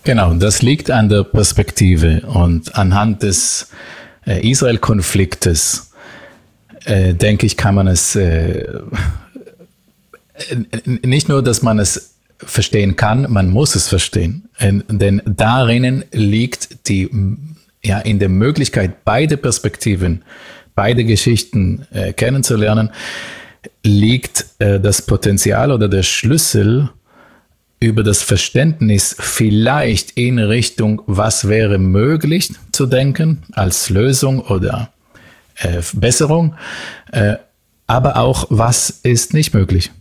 [0.05, 3.69] Genau, das liegt an der Perspektive und anhand des
[4.25, 5.92] äh, Israel-Konfliktes
[6.85, 8.65] äh, denke ich, kann man es äh,
[10.85, 14.49] nicht nur, dass man es verstehen kann, man muss es verstehen.
[14.59, 17.09] Denn darin liegt die,
[17.83, 20.23] ja, in der Möglichkeit, beide Perspektiven,
[20.75, 22.89] beide Geschichten äh, kennenzulernen,
[23.83, 26.89] liegt äh, das Potenzial oder der Schlüssel
[27.79, 34.92] über das Verständnis vielleicht in Richtung, was wäre möglich zu denken als Lösung oder
[35.63, 36.55] äh, Besserung,
[37.11, 37.35] äh,
[37.87, 39.91] aber auch, was ist nicht möglich.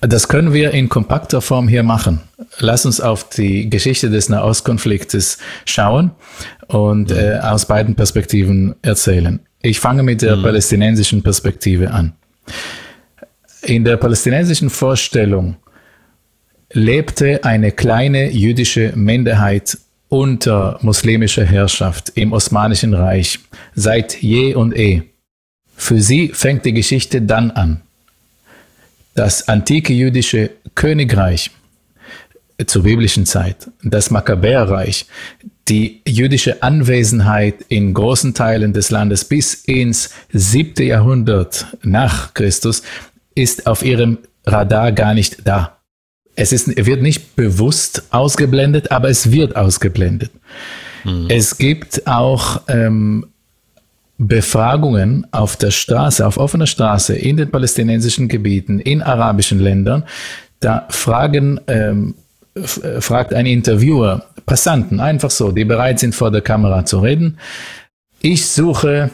[0.00, 2.20] Das können wir in kompakter Form hier machen.
[2.58, 6.10] Lass uns auf die Geschichte des Nahostkonfliktes schauen
[6.66, 7.16] und mhm.
[7.16, 9.40] äh, aus beiden Perspektiven erzählen.
[9.62, 10.42] Ich fange mit der mhm.
[10.42, 12.12] palästinensischen Perspektive an.
[13.62, 15.56] In der palästinensischen Vorstellung
[16.70, 19.78] lebte eine kleine jüdische Minderheit
[20.14, 23.40] unter muslimischer Herrschaft im Osmanischen Reich
[23.74, 25.02] seit je und eh.
[25.76, 27.80] Für sie fängt die Geschichte dann an.
[29.14, 31.50] Das antike jüdische Königreich
[32.66, 35.06] zur biblischen Zeit, das Makkabäerreich,
[35.68, 42.82] die jüdische Anwesenheit in großen Teilen des Landes bis ins siebte Jahrhundert nach Christus
[43.34, 45.78] ist auf ihrem Radar gar nicht da
[46.36, 50.30] es ist, wird nicht bewusst ausgeblendet, aber es wird ausgeblendet.
[51.04, 51.26] Mhm.
[51.28, 53.26] Es gibt auch ähm,
[54.18, 60.04] Befragungen auf der Straße, auf offener Straße, in den palästinensischen Gebieten, in arabischen Ländern.
[60.60, 62.14] Da fragen, ähm,
[63.00, 67.38] fragt ein Interviewer Passanten, einfach so, die bereit sind, vor der Kamera zu reden.
[68.20, 69.10] Ich suche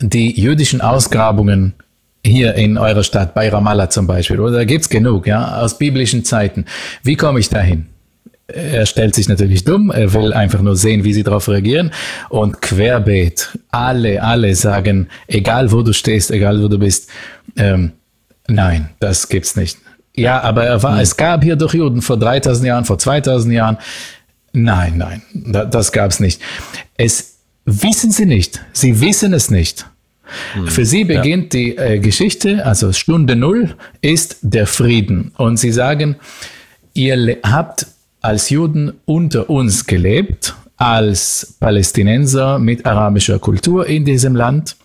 [0.00, 1.74] die jüdischen Ausgrabungen
[2.24, 6.24] hier in eurer Stadt, bei Ramallah zum Beispiel, oder da gibt's genug, ja, aus biblischen
[6.24, 6.64] Zeiten.
[7.02, 7.86] Wie komme ich dahin?
[8.46, 11.92] Er stellt sich natürlich dumm, er will einfach nur sehen, wie sie darauf reagieren.
[12.28, 17.08] Und querbeet, alle, alle sagen, egal wo du stehst, egal wo du bist,
[17.56, 17.92] ähm,
[18.46, 19.78] nein, das gibt's nicht.
[20.16, 23.78] Ja, aber er war, es gab hier doch Juden vor 3000 Jahren, vor 2000 Jahren.
[24.52, 25.22] Nein, nein,
[25.70, 26.40] das gab's nicht.
[26.96, 28.60] Es wissen sie nicht.
[28.72, 29.86] Sie wissen es nicht.
[30.54, 30.68] Mhm.
[30.68, 31.60] Für sie beginnt ja.
[31.60, 35.32] die äh, Geschichte, also Stunde Null ist der Frieden.
[35.36, 36.16] Und sie sagen,
[36.94, 37.86] ihr habt
[38.20, 44.76] als Juden unter uns gelebt, als Palästinenser mit arabischer Kultur in diesem Land.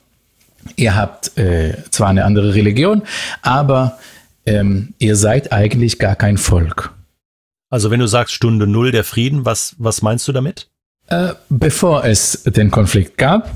[0.75, 3.03] ihr habt äh, zwar eine andere Religion,
[3.41, 3.97] aber
[4.45, 6.93] ähm, ihr seid eigentlich gar kein Volk.
[7.69, 10.67] Also wenn du sagst Stunde Null der Frieden, was, was meinst du damit?
[11.07, 13.49] Äh, bevor es den Konflikt gab,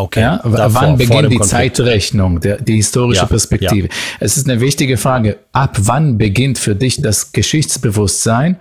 [0.00, 0.20] okay.
[0.20, 1.44] Ja, Davor, wann beginnt die Konflikt.
[1.76, 3.88] Zeitrechnung, der, die historische Ja, Perspektive?
[4.20, 5.38] Es ist eine wichtige Frage.
[5.52, 8.56] Ab wann beginnt für dich das Geschichtsbewusstsein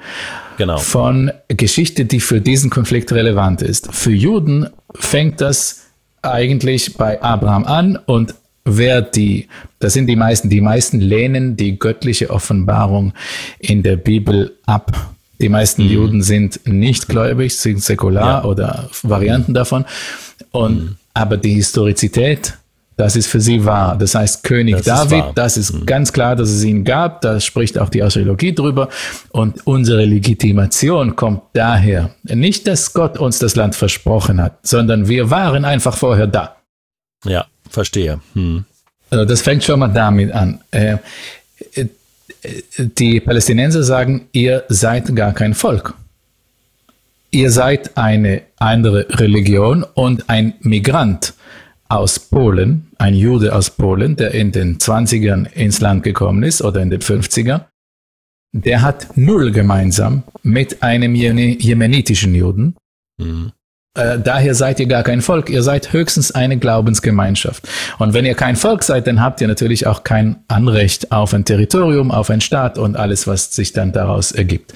[0.58, 0.78] Genau.
[0.78, 3.94] von Geschichte, die für diesen Konflikt relevant ist?
[3.94, 5.84] Für Juden fängt das
[6.22, 9.48] eigentlich bei Abraham an und wer die,
[9.80, 13.14] das sind die meisten, die meisten lehnen die göttliche Offenbarung
[13.58, 15.12] in der Bibel ab.
[15.40, 18.44] Die meisten Juden sind nicht gläubig, sind säkular Ja.
[18.44, 19.86] oder Varianten davon.
[20.52, 22.53] Und, aber die Historizität,
[22.97, 23.97] das ist für sie wahr.
[23.97, 25.32] Das heißt, König Das ist David, wahr.
[25.34, 27.22] das ist ganz klar, dass es ihn gab.
[27.22, 28.89] Da spricht auch die Archäologie drüber.
[29.32, 32.12] Und unsere Legitimation kommt daher.
[32.24, 36.57] Nicht, dass Gott uns das Land versprochen hat, sondern wir waren einfach vorher da.
[37.26, 38.20] Ja, verstehe.
[38.34, 38.66] Hm.
[39.09, 40.59] Also das fängt schon mal damit an.
[40.72, 40.97] Äh,
[41.76, 41.86] äh,
[42.78, 45.93] Die Palästinenser sagen, ihr seid gar kein Volk.
[47.34, 51.34] Ihr seid eine andere Religion und ein Migrant
[51.88, 56.82] aus Polen, ein Jude aus Polen, der in den 20ern ins Land gekommen ist oder
[56.82, 57.68] in den 50er,
[58.54, 62.76] der hat null gemeinsam mit einem jemenitischen Juden.
[63.18, 63.54] Hm.
[63.98, 67.68] Äh, daher seid ihr gar kein Volk, ihr seid höchstens eine Glaubensgemeinschaft.
[67.98, 71.46] Und wenn ihr kein Volk seid, dann habt ihr natürlich auch kein Anrecht auf ein
[71.46, 74.74] Territorium, auf einen Staat und alles, was sich dann daraus ergibt.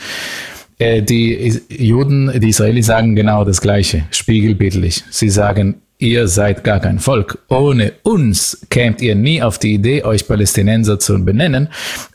[0.78, 5.04] Äh, die Juden, die Israelis sagen genau das Gleiche, spiegelbildlich.
[5.10, 7.40] Sie sagen, ihr seid gar kein Volk.
[7.48, 11.70] Ohne uns kämt ihr nie auf die Idee, euch Palästinenser zu benennen.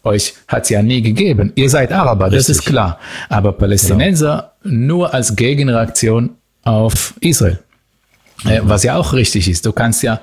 [0.05, 1.53] Euch hat's ja nie gegeben.
[1.55, 2.57] Ihr seid Araber, das Richtig.
[2.57, 2.99] ist klar.
[3.29, 6.31] Aber Palästinenser nur als Gegenreaktion
[6.63, 7.59] auf Israel.
[8.45, 9.67] Äh, Was ja auch richtig ist.
[9.67, 10.21] Du kannst ja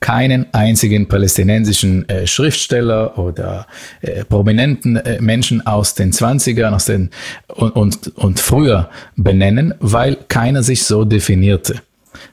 [0.00, 3.66] keinen einzigen palästinensischen äh, Schriftsteller oder
[4.00, 7.10] äh, prominenten äh, Menschen aus den 20ern aus den,
[7.48, 11.76] und, und, und früher benennen, weil keiner sich so definierte.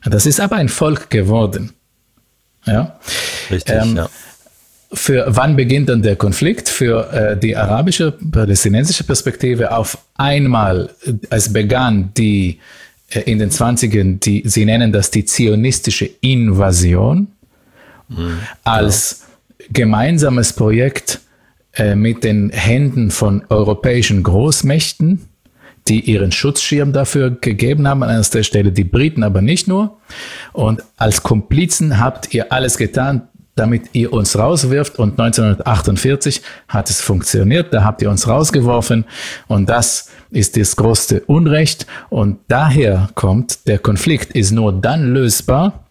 [0.04, 1.74] Das ist aber ein Volk geworden.
[2.66, 3.00] Ja?
[3.52, 4.10] Richtig, Ähm, ja.
[4.92, 6.68] Für wann beginnt dann der Konflikt?
[6.68, 12.58] Für äh, die arabische, palästinensische Perspektive auf einmal, äh, es begann die äh,
[13.26, 17.28] in den 20ern, die, sie nennen das die zionistische Invasion,
[18.64, 19.26] als
[19.72, 21.20] gemeinsames Projekt
[21.74, 25.28] äh, mit den Händen von europäischen Großmächten,
[25.88, 29.98] die ihren Schutzschirm dafür gegeben haben, an erster Stelle die Briten, aber nicht nur.
[30.54, 35.00] Und als Komplizen habt ihr alles getan, damit ihr uns rauswirft.
[35.00, 39.06] Und 1948 hat es funktioniert, da habt ihr uns rausgeworfen.
[39.48, 41.86] Und das ist das größte Unrecht.
[42.10, 45.86] Und daher kommt, der Konflikt ist nur dann lösbar,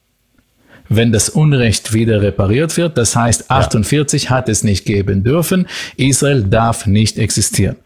[0.89, 2.97] wenn das Unrecht wieder repariert wird.
[2.97, 5.67] Das heißt, 48 hat es nicht geben dürfen.
[5.97, 7.77] Israel darf nicht existieren.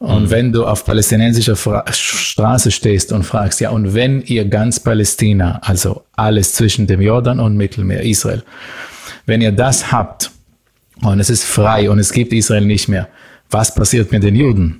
[0.00, 4.80] Und wenn du auf palästinensischer Fra Straße stehst und fragst, ja, und wenn ihr ganz
[4.80, 8.42] Palästina, also alles zwischen dem Jordan und Mittelmeer, Israel,
[9.26, 10.30] wenn ihr das habt
[11.02, 13.08] und es ist frei und es gibt Israel nicht mehr,
[13.50, 14.79] was passiert mit den Juden?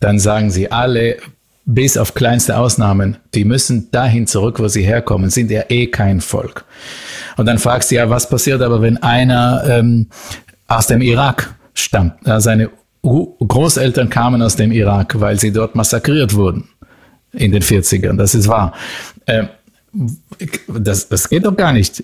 [0.00, 1.16] Dann sagen sie alle,
[1.64, 6.22] bis auf kleinste Ausnahmen, die müssen dahin zurück, wo sie herkommen, sind ja eh kein
[6.22, 6.64] Volk.
[7.36, 10.06] Und dann fragst du ja, was passiert aber, wenn einer ähm,
[10.66, 12.70] aus dem Irak stammt, ja, seine
[13.02, 16.68] Großeltern kamen aus dem Irak, weil sie dort massakriert wurden
[17.32, 18.72] in den 40ern, das ist wahr.
[19.26, 19.48] Ähm,
[20.68, 22.02] das, das geht doch gar nicht.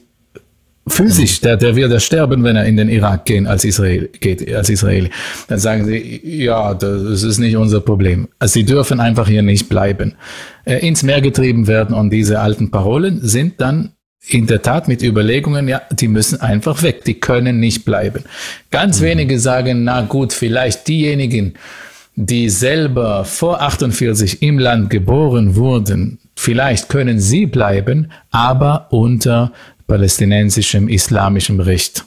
[0.86, 4.54] Physisch, der, der wird ja sterben, wenn er in den Irak gehen als Israel geht,
[4.54, 5.08] als Israeli.
[5.48, 8.28] Dann sagen sie, ja, das ist nicht unser Problem.
[8.38, 10.14] Also sie dürfen einfach hier nicht bleiben.
[10.64, 13.92] Äh, ins Meer getrieben werden und diese alten Parolen sind dann
[14.28, 18.24] in der Tat mit Überlegungen, ja, die müssen einfach weg, die können nicht bleiben.
[18.70, 21.54] Ganz wenige sagen, na gut, vielleicht diejenigen,
[22.16, 29.52] die selber vor 48 im Land geboren wurden, vielleicht können sie bleiben, aber unter
[29.86, 32.04] palästinensischem islamischem Recht.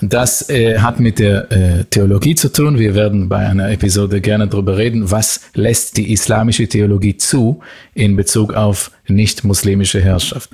[0.00, 2.78] Das äh, hat mit der äh, Theologie zu tun.
[2.78, 7.60] Wir werden bei einer Episode gerne darüber reden, was lässt die islamische Theologie zu
[7.94, 10.50] in Bezug auf nicht-muslimische Herrschaft.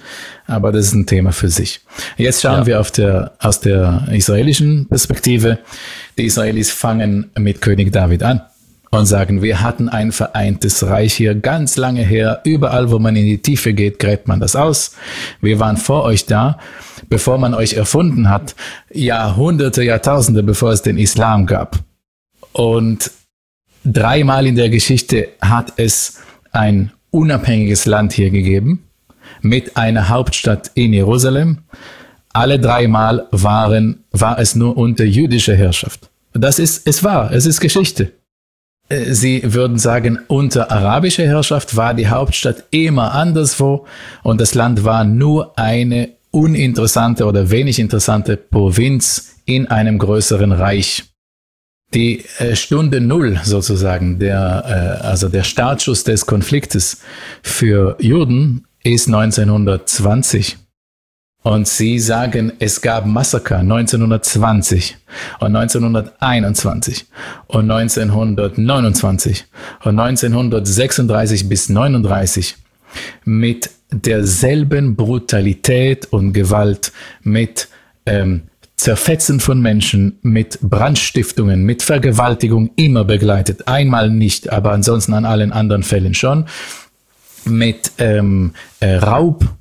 [0.46, 1.80] Aber das ist ein Thema für sich.
[2.16, 2.66] Jetzt schauen Ja.
[2.66, 5.58] wir auf der, aus der israelischen Perspektive.
[6.16, 8.40] Die Israelis fangen mit König David an
[8.90, 12.40] und sagen, wir hatten ein vereintes Reich hier ganz lange her.
[12.44, 14.92] Überall, wo man in die Tiefe geht, gräbt man das aus.
[15.40, 16.58] Wir waren vor euch da,
[17.08, 18.54] bevor man euch erfunden hat.
[18.92, 21.78] Jahrhunderte, Jahrtausende, bevor es den Islam gab.
[22.52, 23.10] Und
[23.84, 26.20] dreimal in der Geschichte hat es
[26.52, 28.82] ein unabhängiges Land hier gegeben.
[29.42, 31.58] mit einer Hauptstadt in Jerusalem.
[32.32, 36.10] Alle dreimal waren, war es nur unter jüdischer Herrschaft.
[36.32, 38.12] Das ist, es war, es ist Geschichte.
[38.88, 43.86] Sie würden sagen, unter arabischer Herrschaft war die Hauptstadt immer anderswo
[44.22, 51.04] und das Land war nur eine uninteressante oder wenig interessante Provinz in einem größeren Reich.
[51.94, 57.00] Die äh, Stunde Null sozusagen, der, äh, also der Startschuss des Konfliktes
[57.42, 60.58] für Juden ist 1920.
[61.46, 64.96] Und sie sagen, es gab Massaker 1920
[65.38, 67.06] und 1921
[67.46, 69.44] und 1929
[69.84, 72.56] und 1936 bis 39
[73.24, 76.90] mit derselben Brutalität und Gewalt,
[77.22, 77.68] mit
[78.06, 83.68] ähm, Zerfetzen von Menschen, mit Brandstiftungen, mit Vergewaltigung immer begleitet.
[83.68, 86.46] Einmal nicht, aber ansonsten an allen anderen Fällen schon.
[87.44, 89.55] Mit ähm, äh, Raub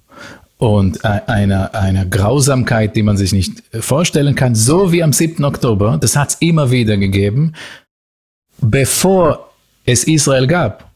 [0.58, 5.44] und äh, einer, einer Grausamkeit, die man sich nicht vorstellen kann, so wie am 7.
[5.44, 7.54] Oktober, das hat es immer wieder gegeben,
[8.62, 9.52] bevor
[9.86, 10.92] es Israel gab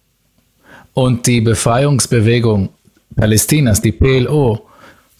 [0.93, 2.70] und die Befreiungsbewegung
[3.16, 4.66] Palästinas, die PLO,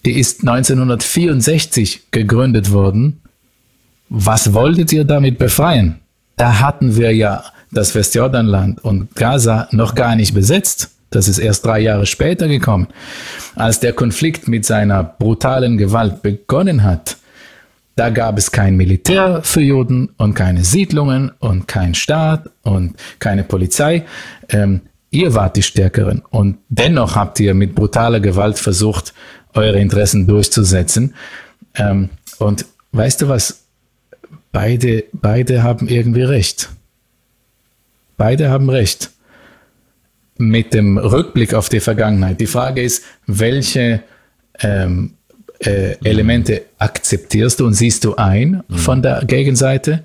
[0.04, 3.20] die ist 1964 gegründet worden.
[4.08, 6.00] Was wolltet ihr damit befreien?
[6.36, 10.90] Da hatten wir ja das Westjordanland und Gaza noch gar nicht besetzt.
[11.10, 12.86] Das ist erst drei Jahre später gekommen.
[13.56, 17.16] Als der Konflikt mit seiner brutalen Gewalt begonnen hat,
[17.96, 23.42] da gab es kein Militär für Juden und keine Siedlungen und kein Staat und keine
[23.42, 24.06] Polizei.
[24.48, 29.12] Ähm, ihr wart die Stärkeren und dennoch habt ihr mit brutaler Gewalt versucht,
[29.52, 31.14] eure Interessen durchzusetzen.
[31.74, 33.64] Ähm, und weißt du was?
[34.52, 36.70] Beide, beide haben irgendwie recht.
[38.16, 39.10] Beide haben recht
[40.40, 42.40] mit dem Rückblick auf die Vergangenheit.
[42.40, 44.02] Die Frage ist, welche
[44.60, 45.14] ähm,
[45.60, 48.74] äh, Elemente akzeptierst du und siehst du ein mhm.
[48.76, 50.04] von der Gegenseite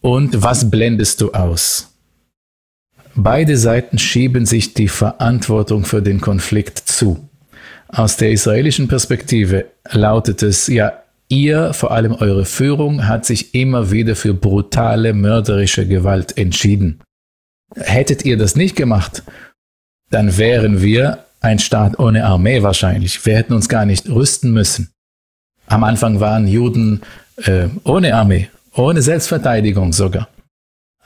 [0.00, 1.90] und was blendest du aus?
[3.16, 7.28] Beide Seiten schieben sich die Verantwortung für den Konflikt zu.
[7.88, 13.92] Aus der israelischen Perspektive lautet es ja, ihr, vor allem eure Führung, hat sich immer
[13.92, 17.00] wieder für brutale, mörderische Gewalt entschieden.
[17.76, 19.22] Hättet ihr das nicht gemacht,
[20.14, 23.26] dann wären wir ein Staat ohne Armee wahrscheinlich.
[23.26, 24.92] Wir hätten uns gar nicht rüsten müssen.
[25.66, 27.00] Am Anfang waren Juden
[27.36, 30.28] äh, ohne Armee, ohne Selbstverteidigung sogar.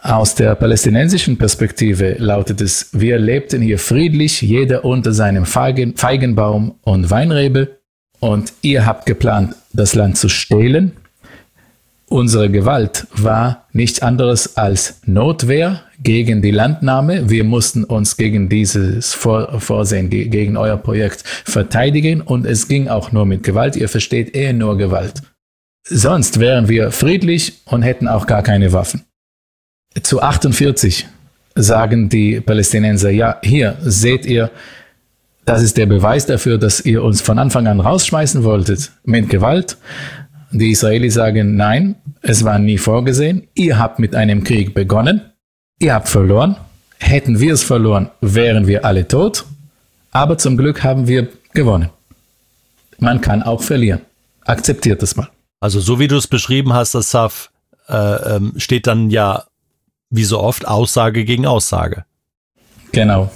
[0.02, 6.74] Aus der palästinensischen Perspektive lautet es, wir lebten hier friedlich, jeder unter seinem Feigen, Feigenbaum
[6.82, 7.78] und Weinrebe,
[8.20, 10.92] und ihr habt geplant, das Land zu stehlen.
[12.10, 17.28] Unsere Gewalt war nichts anderes als Notwehr gegen die Landnahme.
[17.28, 23.12] Wir mussten uns gegen dieses Vor Vorsehen, gegen euer Projekt verteidigen und es ging auch
[23.12, 23.76] nur mit Gewalt.
[23.76, 25.22] Ihr versteht eher nur Gewalt.
[25.86, 29.02] Sonst wären wir friedlich und hätten auch gar keine Waffen.
[30.02, 31.06] Zu 48
[31.54, 34.50] sagen die Palästinenser, ja, hier seht ihr,
[35.44, 39.76] das ist der Beweis dafür, dass ihr uns von Anfang an rausschmeißen wolltet mit Gewalt.
[40.50, 43.48] Die Israelis sagen, nein, es war nie vorgesehen.
[43.54, 45.22] Ihr habt mit einem Krieg begonnen
[45.78, 46.56] ihr habt verloren.
[46.98, 49.44] Hätten wir es verloren, wären wir alle tot.
[50.10, 51.90] Aber zum Glück haben wir gewonnen.
[52.98, 54.00] Man kann auch verlieren.
[54.44, 55.28] Akzeptiert es mal.
[55.60, 57.50] Also so wie du es beschrieben hast, Asaf,
[57.88, 59.44] äh, ähm, steht dann ja
[60.10, 62.04] wie so oft Aussage gegen Aussage.
[62.92, 63.30] Genau.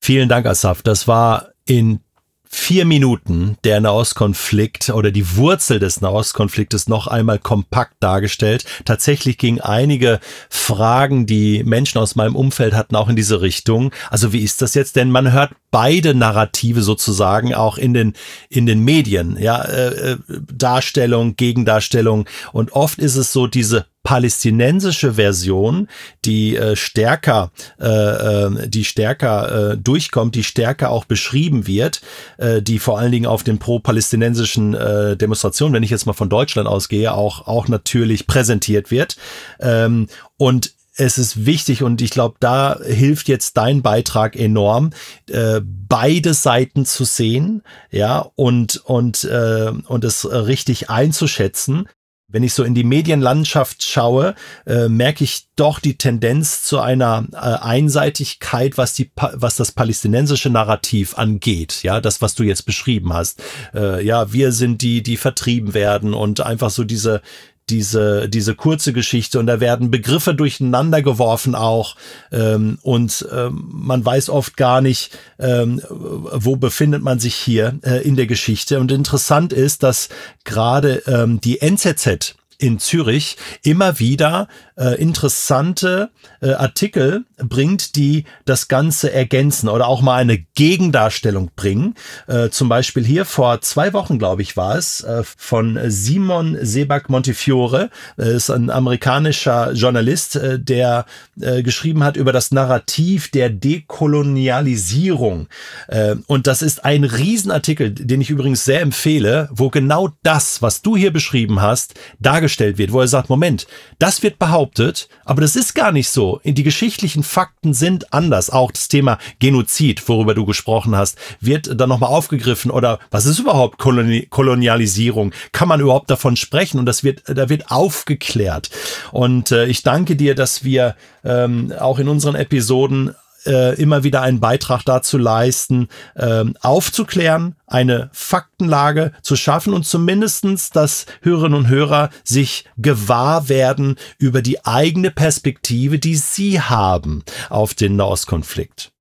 [0.00, 0.82] Vielen Dank, Asaf.
[0.82, 2.00] Das war in
[2.48, 8.64] vier Minuten der Nahostkonflikt oder die Wurzel des Nahostkonfliktes noch einmal kompakt dargestellt.
[8.84, 13.92] Tatsächlich gingen einige Fragen, die Menschen aus meinem Umfeld hatten, auch in diese Richtung.
[14.10, 14.96] Also wie ist das jetzt?
[14.96, 18.14] Denn man hört beide Narrative sozusagen auch in den
[18.48, 20.16] in den Medien, ja, äh, äh
[20.52, 25.88] Darstellung, Gegendarstellung und oft ist es so diese palästinensische Version,
[26.24, 27.50] die äh, stärker,
[27.80, 32.02] äh, äh, die stärker äh, durchkommt, die stärker auch beschrieben wird,
[32.38, 36.28] äh, die vor allen Dingen auf den pro-palästinensischen äh, Demonstrationen, wenn ich jetzt mal von
[36.28, 39.16] Deutschland ausgehe, auch auch natürlich präsentiert wird.
[39.58, 44.90] Ähm, und es ist wichtig und ich glaube, da hilft jetzt dein Beitrag enorm,
[45.28, 51.88] äh, beide Seiten zu sehen, ja, und, und, äh, und es richtig einzuschätzen.
[52.28, 54.34] Wenn ich so in die Medienlandschaft schaue,
[54.66, 60.50] äh, merke ich doch die Tendenz zu einer äh, Einseitigkeit, was die, was das palästinensische
[60.50, 61.84] Narrativ angeht.
[61.84, 63.42] Ja, das, was du jetzt beschrieben hast.
[63.74, 67.22] Äh, ja, wir sind die, die vertrieben werden und einfach so diese,
[67.68, 71.96] diese, diese kurze Geschichte und da werden Begriffe durcheinander geworfen auch
[72.30, 78.06] ähm, und ähm, man weiß oft gar nicht, ähm, wo befindet man sich hier äh,
[78.06, 78.78] in der Geschichte.
[78.78, 80.08] Und interessant ist, dass
[80.44, 88.68] gerade ähm, die NZZ in Zürich immer wieder äh, interessante äh, Artikel bringt, die das
[88.68, 91.94] Ganze ergänzen oder auch mal eine Gegendarstellung bringen.
[92.26, 97.08] Äh, zum Beispiel hier vor zwei Wochen, glaube ich, war es, äh, von Simon Sebak
[97.08, 101.06] Montefiore, äh, ist ein amerikanischer Journalist, äh, der
[101.40, 105.48] äh, geschrieben hat über das Narrativ der Dekolonialisierung.
[105.88, 110.82] Äh, und das ist ein Riesenartikel, den ich übrigens sehr empfehle, wo genau das, was
[110.82, 113.66] du hier beschrieben hast, dargestellt wird, wo er sagt, Moment,
[113.98, 116.40] das wird behauptet, behauptet, aber das ist gar nicht so.
[116.44, 118.50] Die geschichtlichen Fakten sind anders.
[118.50, 123.38] Auch das Thema Genozid, worüber du gesprochen hast, wird dann nochmal aufgegriffen oder was ist
[123.38, 125.32] überhaupt Koloni Kolonialisierung?
[125.52, 126.78] Kann man überhaupt davon sprechen?
[126.78, 128.70] Und das wird, da wird aufgeklärt.
[129.12, 133.14] Und äh, ich danke dir, dass wir ähm, auch in unseren Episoden
[133.46, 140.70] äh, immer wieder einen Beitrag dazu leisten, äh, aufzuklären, eine Faktenlage zu schaffen und zumindestens,
[140.70, 147.74] dass Hörerinnen und Hörer sich gewahr werden über die eigene Perspektive, die sie haben auf
[147.74, 148.92] den Nahostkonflikt.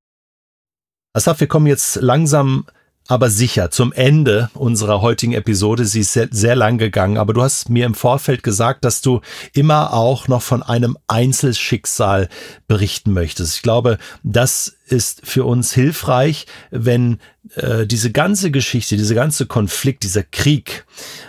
[1.13, 2.65] Asaf, wir kommen jetzt langsam
[3.07, 5.85] aber sicher zum Ende unserer heutigen Episode.
[5.85, 9.21] Sie ist sehr, sehr lang gegangen, aber du hast mir im Vorfeld gesagt, dass du
[9.53, 12.29] immer auch noch von einem Einzelschicksal
[12.67, 13.57] berichten möchtest.
[13.57, 17.19] Ich glaube, das ist für uns hilfreich, wenn
[17.55, 20.85] äh, diese ganze Geschichte, diese ganze Konflikt, dieser Krieg,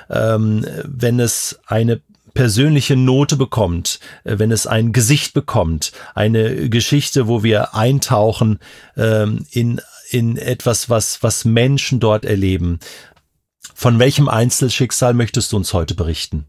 [0.08, 2.00] ähm, wenn es eine
[2.36, 8.60] persönliche Note bekommt, äh, wenn es ein Gesicht bekommt, eine Geschichte, wo wir eintauchen
[8.96, 9.80] ähm, in
[10.10, 12.78] in etwas, was, was Menschen dort erleben.
[13.74, 16.46] Von welchem Einzelschicksal möchtest du uns heute berichten?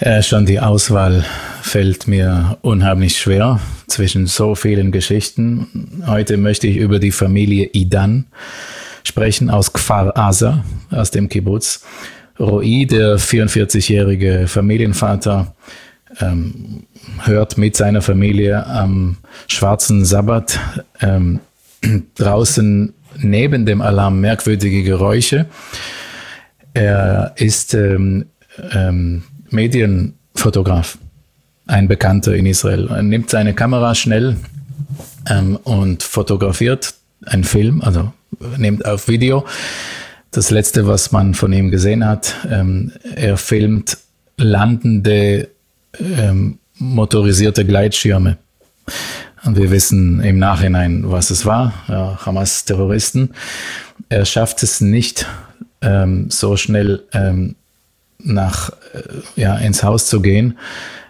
[0.00, 1.24] Ja, schon die Auswahl
[1.62, 6.02] fällt mir unheimlich schwer zwischen so vielen Geschichten.
[6.06, 8.26] Heute möchte ich über die Familie Idan
[9.02, 11.84] sprechen aus Kfar Aza, aus dem Kibbutz.
[12.38, 15.54] Roi, der 44-jährige Familienvater,
[16.20, 16.84] ähm,
[17.24, 19.16] hört mit seiner Familie am
[19.48, 20.60] schwarzen Sabbat
[21.00, 21.40] ähm,
[22.14, 25.46] draußen neben dem Alarm merkwürdige Geräusche.
[26.74, 28.26] Er ist ähm,
[28.72, 30.98] ähm, Medienfotograf,
[31.66, 32.88] ein Bekannter in Israel.
[32.88, 34.36] Er nimmt seine Kamera schnell
[35.28, 38.12] ähm, und fotografiert einen Film, also
[38.56, 39.44] nimmt auf Video.
[40.30, 43.98] Das letzte, was man von ihm gesehen hat, ähm, er filmt
[44.36, 45.48] landende
[45.98, 48.36] ähm, motorisierte Gleitschirme.
[49.44, 53.30] Und wir wissen im Nachhinein, was es war, ja, Hamas-Terroristen.
[54.08, 55.26] Er schafft es nicht,
[55.80, 57.54] ähm, so schnell ähm,
[58.18, 60.58] nach, äh, ja, ins Haus zu gehen.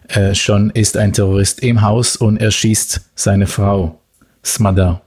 [0.08, 4.00] Äh, schon ist ein Terrorist im Haus und er schießt seine Frau,
[4.44, 5.00] Smada.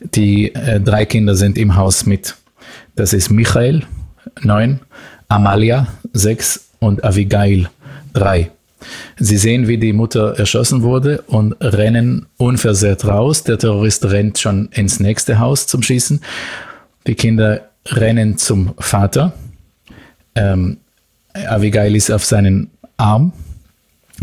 [0.00, 2.36] Die äh, drei Kinder sind im Haus mit.
[2.96, 3.82] Das ist Michael,
[4.42, 4.80] neun,
[5.28, 7.68] Amalia, sechs und Abigail,
[8.12, 8.50] drei.
[9.18, 13.44] Sie sehen, wie die Mutter erschossen wurde und rennen unversehrt raus.
[13.44, 16.20] Der Terrorist rennt schon ins nächste Haus zum Schießen.
[17.06, 19.32] Die Kinder rennen zum Vater.
[20.34, 20.78] Ähm,
[21.32, 23.32] Abigail ist auf seinen Arm,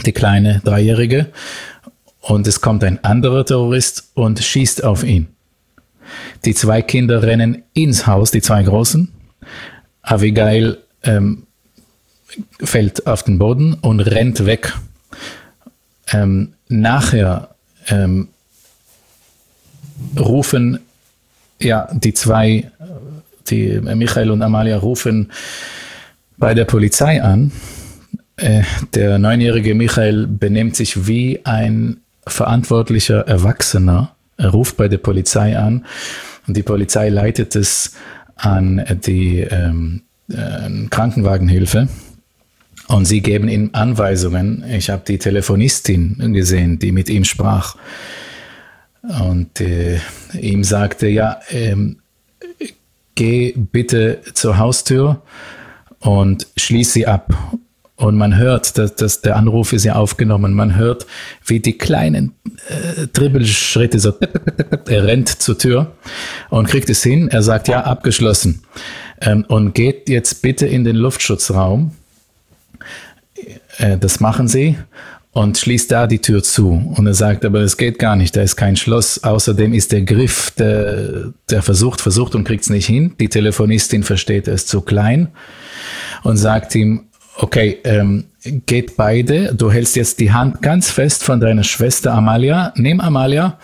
[0.05, 1.27] die kleine Dreijährige.
[2.21, 5.27] Und es kommt ein anderer Terrorist und schießt auf ihn.
[6.45, 9.11] Die zwei Kinder rennen ins Haus, die zwei Großen.
[10.01, 11.47] Abigail ähm,
[12.63, 14.73] fällt auf den Boden und rennt weg.
[16.11, 17.55] Ähm, nachher
[17.87, 18.29] ähm,
[20.17, 20.79] rufen
[21.59, 22.71] ja die zwei,
[23.49, 25.31] die Michael und Amalia rufen
[26.37, 27.51] bei der Polizei an.
[28.35, 28.63] Äh,
[28.93, 34.15] der neunjährige Michael benimmt sich wie ein verantwortlicher Erwachsener.
[34.37, 35.85] Er ruft bei der Polizei an
[36.47, 37.93] und die Polizei leitet es
[38.35, 41.87] an die ähm, äh, Krankenwagenhilfe
[42.91, 44.63] und sie geben ihm Anweisungen.
[44.69, 47.75] Ich habe die Telefonistin gesehen, die mit ihm sprach.
[49.01, 49.99] Und äh,
[50.39, 51.97] ihm sagte, ja, ähm,
[53.15, 55.21] geh bitte zur Haustür
[55.99, 57.33] und schließ sie ab.
[57.95, 60.53] Und man hört, dass, dass der Anruf ist ja aufgenommen.
[60.53, 61.05] Man hört,
[61.45, 62.33] wie die kleinen
[62.67, 64.13] äh, Dribbelschritte so.
[64.87, 65.93] Er rennt zur Tür
[66.49, 67.27] und kriegt es hin.
[67.29, 68.63] Er sagt, ja, abgeschlossen.
[69.21, 71.91] Ähm, und geht jetzt bitte in den Luftschutzraum
[73.77, 74.77] äh, das machen sie
[75.33, 76.93] und schließt da die Tür zu.
[76.95, 79.23] Und er sagt, aber es geht gar nicht, da ist kein Schloss.
[79.23, 83.15] Außerdem ist der Griff, der, der versucht, versucht und kriegt es nicht hin.
[83.19, 85.29] Die Telefonistin versteht, er ist zu klein
[86.23, 87.05] und sagt ihm,
[87.37, 88.25] okay, ähm,
[88.65, 89.55] geht beide.
[89.55, 92.73] Du hältst jetzt die Hand ganz fest von deiner Schwester Amalia.
[92.75, 93.57] Nimm Amalia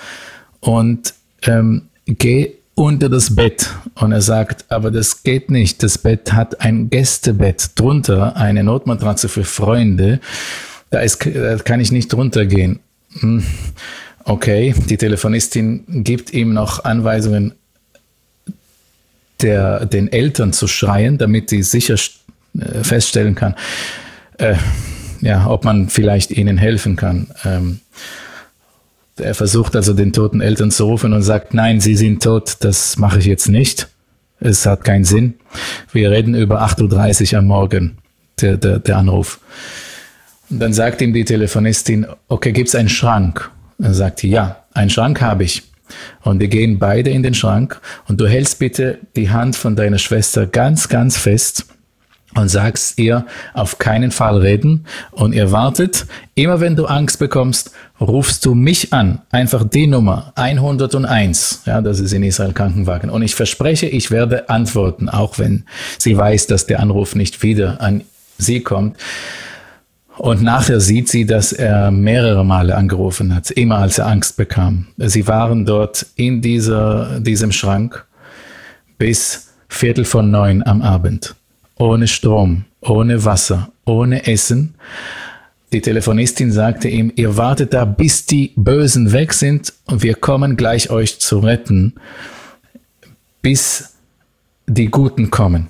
[0.62, 3.72] und ähm, geh unter das Bett.
[3.96, 5.82] Und er sagt, aber das geht nicht.
[5.82, 10.20] Das Bett hat ein Gästebett drunter, eine Notmatratze für Freunde.
[10.92, 12.80] Da, ist, da kann ich nicht drunter gehen.
[13.20, 13.44] Hm.
[14.24, 17.54] Okay, die Telefonistin gibt ihm noch Anweisungen,
[19.42, 21.96] der, den Eltern zu schreien, damit sie sicher
[22.60, 23.56] äh, feststellen kann,
[24.38, 24.56] äh,
[25.22, 27.28] ja, ob man vielleicht ihnen helfen kann.
[27.44, 27.80] Ähm,
[29.20, 32.98] er versucht also den toten Eltern zu rufen und sagt, nein, sie sind tot, das
[32.98, 33.88] mache ich jetzt nicht.
[34.40, 35.36] Es hat keinen Sinn.
[35.92, 37.98] Wir reden über 8.30 Uhr am Morgen,
[38.42, 39.40] der, der, der Anruf.
[40.50, 43.50] Und dann sagt ihm die Telefonistin, okay, gibt's einen Schrank?
[43.80, 45.64] Er sagt, ja, einen Schrank habe ich.
[46.22, 49.98] Und wir gehen beide in den Schrank und du hältst bitte die Hand von deiner
[49.98, 51.66] Schwester ganz, ganz fest
[52.38, 56.06] und sagst ihr auf keinen Fall reden und ihr wartet.
[56.36, 59.20] Immer wenn du Angst bekommst, rufst du mich an.
[59.32, 61.64] Einfach die Nummer 101.
[61.66, 63.10] Ja, das ist in Israel Krankenwagen.
[63.10, 65.66] Und ich verspreche, ich werde antworten, auch wenn
[65.98, 68.04] sie weiß, dass der Anruf nicht wieder an
[68.38, 68.98] sie kommt.
[70.18, 74.88] Und nachher sieht sie, dass er mehrere Male angerufen hat, immer als er Angst bekam.
[74.98, 78.06] Sie waren dort in dieser, diesem Schrank
[78.98, 81.36] bis Viertel von neun am Abend
[81.78, 84.76] ohne Strom, ohne Wasser, ohne Essen.
[85.74, 90.56] Die Telefonistin sagte ihm, ihr wartet da, bis die Bösen weg sind und wir kommen
[90.56, 91.96] gleich euch zu retten,
[93.42, 93.96] bis
[94.66, 95.68] die Guten kommen.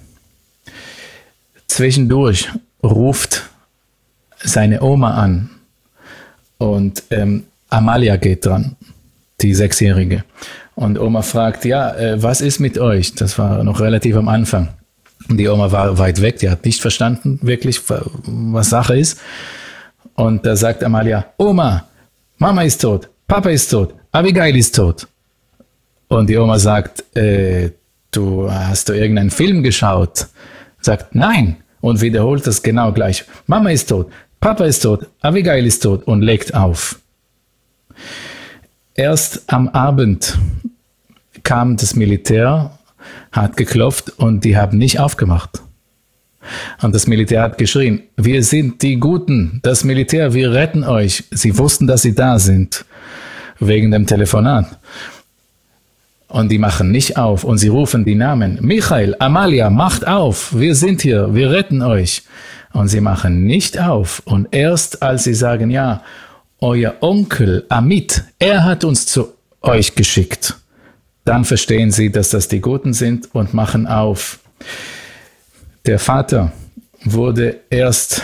[1.67, 2.49] Zwischendurch
[2.83, 3.49] ruft
[4.37, 5.49] seine Oma an
[6.57, 8.75] und ähm, Amalia geht dran,
[9.41, 10.23] die Sechsjährige.
[10.75, 13.15] Und Oma fragt, ja, äh, was ist mit euch?
[13.15, 14.69] Das war noch relativ am Anfang.
[15.29, 19.19] Die Oma war weit weg, die hat nicht verstanden wirklich, was Sache ist.
[20.15, 21.87] Und da sagt Amalia, Oma,
[22.37, 25.07] Mama ist tot, Papa ist tot, Abigail ist tot.
[26.07, 27.71] Und die Oma sagt, äh,
[28.11, 30.27] du hast du irgendeinen Film geschaut?
[30.79, 31.57] Sagt, nein.
[31.81, 33.25] Und wiederholt das genau gleich.
[33.45, 36.99] Mama ist tot, Papa ist tot, Abigail ist tot und legt auf.
[38.95, 40.37] Erst am Abend
[41.43, 42.76] kam das Militär
[43.31, 45.61] hat geklopft und die haben nicht aufgemacht.
[46.81, 51.25] Und das Militär hat geschrien, wir sind die Guten, das Militär, wir retten euch.
[51.31, 52.85] Sie wussten, dass sie da sind,
[53.59, 54.77] wegen dem Telefonat.
[56.29, 58.59] Und die machen nicht auf und sie rufen die Namen.
[58.61, 62.23] Michael, Amalia, macht auf, wir sind hier, wir retten euch.
[62.73, 64.21] Und sie machen nicht auf.
[64.25, 66.03] Und erst als sie sagen, ja,
[66.59, 70.55] euer Onkel Amit, er hat uns zu euch geschickt
[71.27, 74.39] dann verstehen sie, dass das die Guten sind und machen auf.
[75.85, 76.53] Der Vater
[77.03, 78.21] wurde erst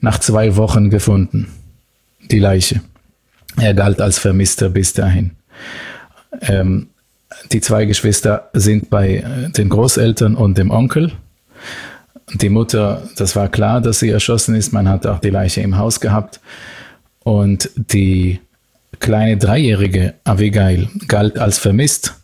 [0.00, 1.48] nach zwei Wochen gefunden,
[2.30, 2.82] die Leiche.
[3.56, 5.32] Er galt als Vermisster bis dahin.
[6.42, 6.88] Ähm,
[7.52, 11.12] die zwei Geschwister sind bei äh, den Großeltern und dem Onkel.
[12.34, 14.72] Die Mutter, das war klar, dass sie erschossen ist.
[14.72, 16.40] Man hat auch die Leiche im Haus gehabt.
[17.22, 18.40] Und die
[19.00, 22.14] kleine dreijährige Abigail galt als vermisst,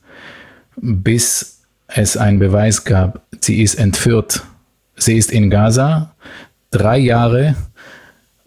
[0.77, 4.43] bis es einen Beweis gab, sie ist entführt.
[4.97, 6.15] Sie ist in Gaza,
[6.71, 7.57] drei Jahre,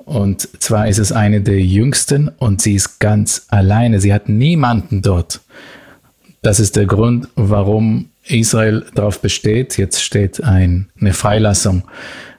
[0.05, 4.01] und zwar ist es eine der jüngsten und sie ist ganz alleine.
[4.01, 5.41] Sie hat niemanden dort.
[6.41, 9.77] Das ist der Grund, warum Israel darauf besteht.
[9.77, 11.83] Jetzt steht ein, eine Freilassung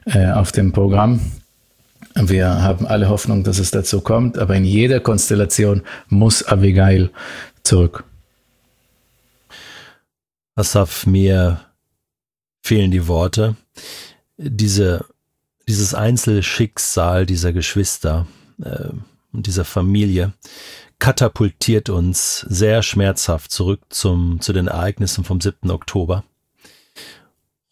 [0.05, 1.19] äh, auf dem Programm
[2.15, 7.11] wir haben alle Hoffnung, dass es dazu kommt, aber in jeder Konstellation muss Abigail
[7.63, 8.05] zurück.
[10.55, 11.59] Asaf, mir
[12.63, 13.55] fehlen die Worte.
[14.37, 15.05] Diese,
[15.67, 18.25] dieses Einzelschicksal dieser Geschwister
[18.63, 18.89] äh,
[19.33, 20.33] und dieser Familie
[20.99, 25.69] katapultiert uns sehr schmerzhaft zurück zum, zu den Ereignissen vom 7.
[25.69, 26.23] Oktober.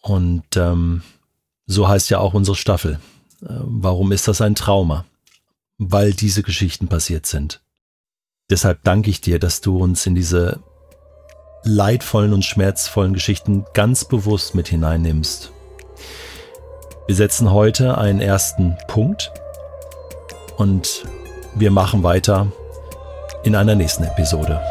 [0.01, 1.01] Und ähm,
[1.65, 2.99] so heißt ja auch unsere Staffel.
[3.45, 5.05] Warum ist das ein Trauma?
[5.77, 7.61] Weil diese Geschichten passiert sind.
[8.49, 10.59] Deshalb danke ich dir, dass du uns in diese
[11.63, 15.51] leidvollen und schmerzvollen Geschichten ganz bewusst mit hineinnimmst.
[17.07, 19.31] Wir setzen heute einen ersten Punkt
[20.57, 21.05] und
[21.55, 22.51] wir machen weiter
[23.43, 24.61] in einer nächsten Episode.